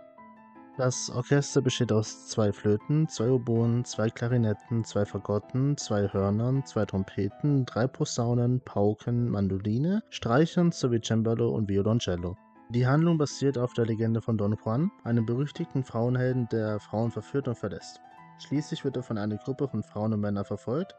Das 0.76 1.12
Orchester 1.12 1.62
besteht 1.62 1.92
aus 1.92 2.30
zwei 2.30 2.52
Flöten, 2.52 3.08
zwei 3.08 3.30
Oboen, 3.30 3.86
zwei 3.86 4.10
Klarinetten, 4.10 4.84
zwei 4.84 5.06
Fagotten, 5.06 5.78
zwei 5.78 6.08
Hörnern, 6.12 6.66
zwei 6.66 6.84
Trompeten, 6.84 7.68
drei 7.68 7.86
Posaunen, 7.86 8.60
Pauken, 8.60 9.30
Mandoline, 9.30 10.02
Streichern 10.10 10.72
sowie 10.72 11.00
Cembalo 11.00 11.52
und 11.52 11.70
Violoncello. 11.70 12.36
Die 12.72 12.88
Handlung 12.88 13.20
basiert 13.20 13.60
auf 13.60 13.74
der 13.74 13.86
Legende 13.86 14.20
von 14.20 14.36
Don 14.36 14.58
Juan, 14.66 14.90
einem 15.04 15.28
berüchtigten 15.28 15.84
Frauenhelden, 15.84 16.50
der 16.50 16.80
Frauen 16.80 17.12
verführt 17.12 17.48
und 17.48 17.56
verlässt. 17.56 18.02
Schließlich 18.40 18.84
wird 18.84 18.98
er 18.98 19.04
von 19.04 19.20
einer 19.20 19.38
Gruppe 19.38 19.68
von 19.68 19.84
Frauen 19.84 20.14
und 20.14 20.22
Männern 20.22 20.44
verfolgt, 20.44 20.96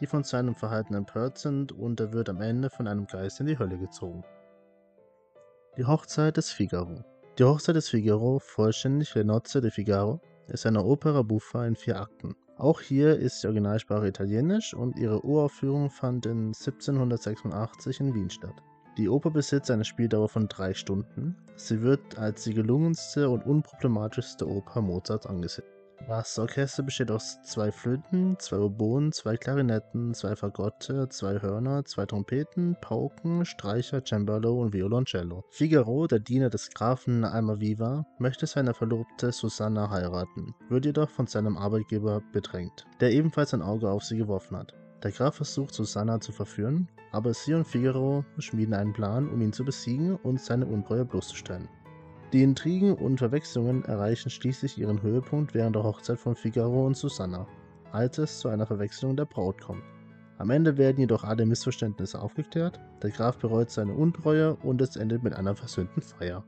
die 0.00 0.06
von 0.06 0.24
seinem 0.24 0.54
Verhalten 0.54 0.94
empört 0.94 1.36
sind 1.36 1.70
und 1.72 2.00
er 2.00 2.14
wird 2.14 2.30
am 2.30 2.40
Ende 2.40 2.70
von 2.70 2.88
einem 2.88 3.06
Geist 3.06 3.40
in 3.40 3.46
die 3.46 3.58
Hölle 3.58 3.76
gezogen. 3.76 4.24
Die 5.76 5.84
Hochzeit 5.84 6.38
des 6.38 6.50
Figaro 6.50 7.04
die 7.38 7.44
Hochzeit 7.44 7.76
des 7.76 7.88
Figaro, 7.88 8.40
vollständig 8.40 9.14
Le 9.14 9.24
Nozze 9.24 9.60
de 9.60 9.70
Figaro, 9.70 10.20
ist 10.48 10.66
eine 10.66 10.84
Opera 10.84 11.22
buffa 11.22 11.64
in 11.66 11.76
vier 11.76 12.00
Akten. 12.00 12.34
Auch 12.56 12.80
hier 12.80 13.16
ist 13.16 13.42
die 13.42 13.46
Originalsprache 13.46 14.08
Italienisch 14.08 14.74
und 14.74 14.98
ihre 14.98 15.24
Uraufführung 15.24 15.88
fand 15.88 16.26
in 16.26 16.48
1786 16.48 18.00
in 18.00 18.14
Wien 18.14 18.30
statt. 18.30 18.56
Die 18.96 19.08
Oper 19.08 19.30
besitzt 19.30 19.70
eine 19.70 19.84
Spieldauer 19.84 20.28
von 20.28 20.48
drei 20.48 20.74
Stunden. 20.74 21.36
Sie 21.54 21.80
wird 21.80 22.18
als 22.18 22.42
die 22.42 22.54
gelungenste 22.54 23.30
und 23.30 23.46
unproblematischste 23.46 24.48
Oper 24.48 24.82
Mozarts 24.82 25.26
angesehen. 25.26 25.68
Das 26.06 26.38
Orchester 26.38 26.82
besteht 26.82 27.10
aus 27.10 27.42
zwei 27.42 27.70
Flöten, 27.70 28.38
zwei 28.38 28.58
Oboen, 28.58 29.12
zwei 29.12 29.36
Klarinetten, 29.36 30.14
zwei 30.14 30.36
Fagotte, 30.36 31.08
zwei 31.10 31.40
Hörner, 31.42 31.84
zwei 31.84 32.06
Trompeten, 32.06 32.76
Pauken, 32.80 33.44
Streicher, 33.44 34.02
Cembalo 34.02 34.60
und 34.60 34.72
Violoncello. 34.72 35.44
Figaro, 35.50 36.06
der 36.06 36.20
Diener 36.20 36.48
des 36.48 36.70
Grafen 36.70 37.24
Almaviva, 37.24 38.06
möchte 38.18 38.46
seine 38.46 38.74
Verlobte 38.74 39.32
Susanna 39.32 39.90
heiraten, 39.90 40.54
wird 40.70 40.86
jedoch 40.86 41.10
von 41.10 41.26
seinem 41.26 41.58
Arbeitgeber 41.58 42.22
bedrängt, 42.32 42.86
der 43.00 43.12
ebenfalls 43.12 43.52
ein 43.52 43.62
Auge 43.62 43.90
auf 43.90 44.04
sie 44.04 44.16
geworfen 44.16 44.56
hat. 44.56 44.74
Der 45.02 45.12
Graf 45.12 45.36
versucht 45.36 45.74
Susanna 45.74 46.20
zu 46.20 46.32
verführen, 46.32 46.88
aber 47.12 47.32
sie 47.34 47.54
und 47.54 47.66
Figaro 47.66 48.24
schmieden 48.38 48.74
einen 48.74 48.92
Plan, 48.92 49.28
um 49.28 49.40
ihn 49.40 49.52
zu 49.52 49.64
besiegen 49.64 50.16
und 50.16 50.40
seine 50.40 50.66
Untreue 50.66 51.04
bloßzustellen. 51.04 51.68
Die 52.34 52.42
Intrigen 52.42 52.92
und 52.92 53.16
Verwechslungen 53.16 53.84
erreichen 53.86 54.28
schließlich 54.28 54.76
ihren 54.76 55.00
Höhepunkt 55.00 55.54
während 55.54 55.76
der 55.76 55.82
Hochzeit 55.82 56.18
von 56.18 56.36
Figaro 56.36 56.86
und 56.86 56.94
Susanna, 56.94 57.46
als 57.90 58.18
es 58.18 58.40
zu 58.40 58.48
einer 58.48 58.66
Verwechslung 58.66 59.16
der 59.16 59.24
Braut 59.24 59.62
kommt. 59.62 59.82
Am 60.36 60.50
Ende 60.50 60.76
werden 60.76 61.00
jedoch 61.00 61.24
alle 61.24 61.46
Missverständnisse 61.46 62.20
aufgeklärt, 62.20 62.78
der 63.02 63.10
Graf 63.10 63.38
bereut 63.38 63.70
seine 63.70 63.94
Untreue 63.94 64.56
und 64.56 64.82
es 64.82 64.96
endet 64.96 65.22
mit 65.22 65.32
einer 65.32 65.56
versöhnten 65.56 66.02
Feier. 66.02 66.44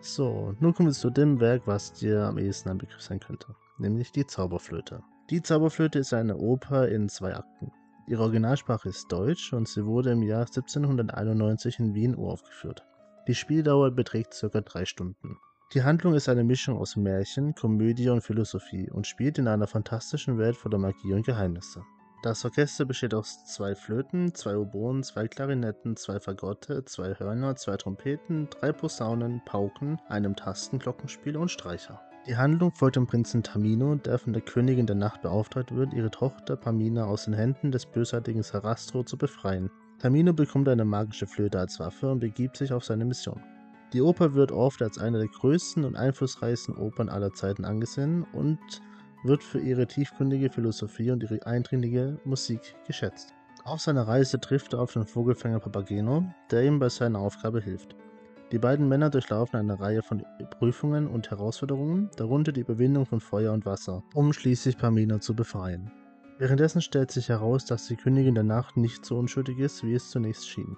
So, 0.00 0.54
nun 0.60 0.72
kommen 0.72 0.90
wir 0.90 0.94
zu 0.94 1.10
dem 1.10 1.40
Werk, 1.40 1.62
was 1.66 1.92
dir 1.92 2.20
am 2.20 2.38
ehesten 2.38 2.68
ein 2.68 2.78
Begriff 2.78 3.02
sein 3.02 3.18
könnte, 3.18 3.56
nämlich 3.78 4.12
die 4.12 4.26
Zauberflöte. 4.26 5.02
Die 5.30 5.42
Zauberflöte 5.42 5.98
ist 5.98 6.14
eine 6.14 6.36
Oper 6.36 6.86
in 6.88 7.08
zwei 7.08 7.34
Akten. 7.34 7.72
Ihre 8.06 8.22
Originalsprache 8.22 8.88
ist 8.88 9.10
Deutsch 9.10 9.52
und 9.52 9.66
sie 9.66 9.84
wurde 9.84 10.12
im 10.12 10.22
Jahr 10.22 10.42
1791 10.42 11.80
in 11.80 11.94
Wien 11.94 12.14
uraufgeführt. 12.14 12.84
Die 13.26 13.34
Spieldauer 13.34 13.90
beträgt 13.90 14.38
ca. 14.38 14.60
3 14.60 14.84
Stunden. 14.84 15.38
Die 15.72 15.82
Handlung 15.82 16.14
ist 16.14 16.28
eine 16.28 16.44
Mischung 16.44 16.76
aus 16.76 16.94
Märchen, 16.94 17.54
Komödie 17.54 18.10
und 18.10 18.20
Philosophie 18.20 18.90
und 18.90 19.06
spielt 19.06 19.38
in 19.38 19.48
einer 19.48 19.66
fantastischen 19.66 20.36
Welt 20.36 20.56
voller 20.56 20.76
Magie 20.76 21.14
und 21.14 21.24
Geheimnisse. 21.24 21.82
Das 22.22 22.44
Orchester 22.44 22.84
besteht 22.84 23.14
aus 23.14 23.46
zwei 23.46 23.74
Flöten, 23.74 24.34
zwei 24.34 24.58
Oboen, 24.58 25.02
zwei 25.02 25.26
Klarinetten, 25.26 25.96
zwei 25.96 26.20
Fagotte, 26.20 26.84
zwei 26.84 27.14
Hörner, 27.14 27.56
zwei 27.56 27.78
Trompeten, 27.78 28.48
drei 28.50 28.72
Posaunen, 28.72 29.40
Pauken, 29.46 29.98
einem 30.08 30.36
Tastenglockenspiel 30.36 31.38
und 31.38 31.50
Streicher. 31.50 32.02
Die 32.26 32.36
Handlung 32.36 32.72
folgt 32.72 32.96
dem 32.96 33.06
Prinzen 33.06 33.42
Tamino, 33.42 33.94
der 33.96 34.18
von 34.18 34.34
der 34.34 34.42
Königin 34.42 34.86
der 34.86 34.96
Nacht 34.96 35.22
beauftragt 35.22 35.74
wird, 35.74 35.94
ihre 35.94 36.10
Tochter 36.10 36.56
Pamina 36.56 37.04
aus 37.04 37.24
den 37.24 37.34
Händen 37.34 37.72
des 37.72 37.86
bösartigen 37.86 38.42
Sarastro 38.42 39.02
zu 39.02 39.16
befreien. 39.16 39.70
Tamino 40.04 40.34
bekommt 40.34 40.68
eine 40.68 40.84
magische 40.84 41.26
Flöte 41.26 41.58
als 41.58 41.80
Waffe 41.80 42.10
und 42.10 42.20
begibt 42.20 42.58
sich 42.58 42.74
auf 42.74 42.84
seine 42.84 43.06
Mission. 43.06 43.40
Die 43.94 44.02
Oper 44.02 44.34
wird 44.34 44.52
oft 44.52 44.82
als 44.82 44.98
eine 44.98 45.16
der 45.16 45.28
größten 45.28 45.82
und 45.82 45.96
einflussreichsten 45.96 46.76
Opern 46.76 47.08
aller 47.08 47.32
Zeiten 47.32 47.64
angesehen 47.64 48.26
und 48.34 48.58
wird 49.22 49.42
für 49.42 49.60
ihre 49.60 49.86
tiefgründige 49.86 50.50
Philosophie 50.50 51.10
und 51.10 51.22
ihre 51.22 51.46
eindringliche 51.46 52.18
Musik 52.26 52.60
geschätzt. 52.86 53.32
Auf 53.64 53.80
seiner 53.80 54.06
Reise 54.06 54.38
trifft 54.38 54.74
er 54.74 54.80
auf 54.80 54.92
den 54.92 55.06
Vogelfänger 55.06 55.60
Papageno, 55.60 56.26
der 56.50 56.64
ihm 56.64 56.78
bei 56.78 56.90
seiner 56.90 57.20
Aufgabe 57.20 57.62
hilft. 57.62 57.96
Die 58.52 58.58
beiden 58.58 58.86
Männer 58.86 59.08
durchlaufen 59.08 59.58
eine 59.58 59.80
Reihe 59.80 60.02
von 60.02 60.22
Prüfungen 60.58 61.06
und 61.06 61.30
Herausforderungen, 61.30 62.10
darunter 62.16 62.52
die 62.52 62.60
Überwindung 62.60 63.06
von 63.06 63.20
Feuer 63.20 63.54
und 63.54 63.64
Wasser, 63.64 64.02
um 64.12 64.34
schließlich 64.34 64.76
Pamina 64.76 65.18
zu 65.18 65.34
befreien. 65.34 65.90
Währenddessen 66.38 66.82
stellt 66.82 67.12
sich 67.12 67.28
heraus, 67.28 67.64
dass 67.64 67.86
die 67.86 67.96
Königin 67.96 68.34
der 68.34 68.42
Nacht 68.42 68.76
nicht 68.76 69.04
so 69.04 69.18
unschuldig 69.18 69.58
ist, 69.58 69.84
wie 69.84 69.94
es 69.94 70.10
zunächst 70.10 70.48
schien. 70.48 70.76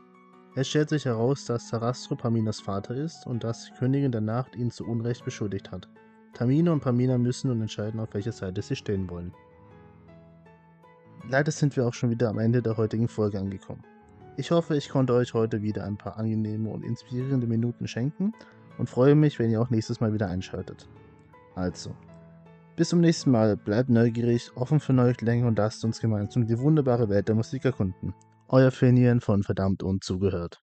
Es 0.54 0.68
stellt 0.68 0.90
sich 0.90 1.06
heraus, 1.06 1.46
dass 1.46 1.68
Sarastro 1.68 2.14
Paminas 2.14 2.60
Vater 2.60 2.94
ist 2.94 3.26
und 3.26 3.42
dass 3.42 3.66
die 3.66 3.72
Königin 3.72 4.12
der 4.12 4.20
Nacht 4.20 4.54
ihn 4.54 4.70
zu 4.70 4.86
Unrecht 4.86 5.24
beschuldigt 5.24 5.70
hat. 5.70 5.88
Tamino 6.34 6.72
und 6.72 6.80
Pamina 6.80 7.16
müssen 7.16 7.48
nun 7.48 7.62
entscheiden, 7.62 8.00
auf 8.00 8.12
welcher 8.12 8.32
Seite 8.32 8.60
sie 8.60 8.76
stehen 8.76 9.08
wollen. 9.08 9.32
Leider 11.28 11.50
sind 11.50 11.74
wir 11.76 11.86
auch 11.86 11.94
schon 11.94 12.10
wieder 12.10 12.28
am 12.28 12.38
Ende 12.38 12.62
der 12.62 12.76
heutigen 12.76 13.08
Folge 13.08 13.38
angekommen. 13.38 13.82
Ich 14.36 14.50
hoffe, 14.50 14.76
ich 14.76 14.90
konnte 14.90 15.14
euch 15.14 15.32
heute 15.32 15.62
wieder 15.62 15.84
ein 15.84 15.96
paar 15.96 16.18
angenehme 16.18 16.68
und 16.68 16.84
inspirierende 16.84 17.46
Minuten 17.46 17.88
schenken 17.88 18.34
und 18.76 18.90
freue 18.90 19.14
mich, 19.14 19.38
wenn 19.38 19.50
ihr 19.50 19.62
auch 19.62 19.70
nächstes 19.70 20.00
Mal 20.00 20.12
wieder 20.12 20.28
einschaltet. 20.28 20.86
Also, 21.54 21.96
bis 22.76 22.90
zum 22.90 23.00
nächsten 23.00 23.30
Mal, 23.30 23.56
bleibt 23.56 23.88
neugierig, 23.88 24.50
offen 24.54 24.80
für 24.80 24.92
Neuklänge 24.92 25.46
und 25.46 25.58
lasst 25.58 25.84
uns 25.84 26.00
gemeinsam 26.00 26.46
die 26.46 26.58
wunderbare 26.58 27.08
Welt 27.08 27.26
der 27.28 27.34
Musik 27.34 27.64
erkunden. 27.64 28.14
Euer 28.48 28.70
Finian 28.70 29.20
von 29.20 29.42
Verdammt 29.42 29.82
und 29.82 30.04
Zugehört. 30.04 30.62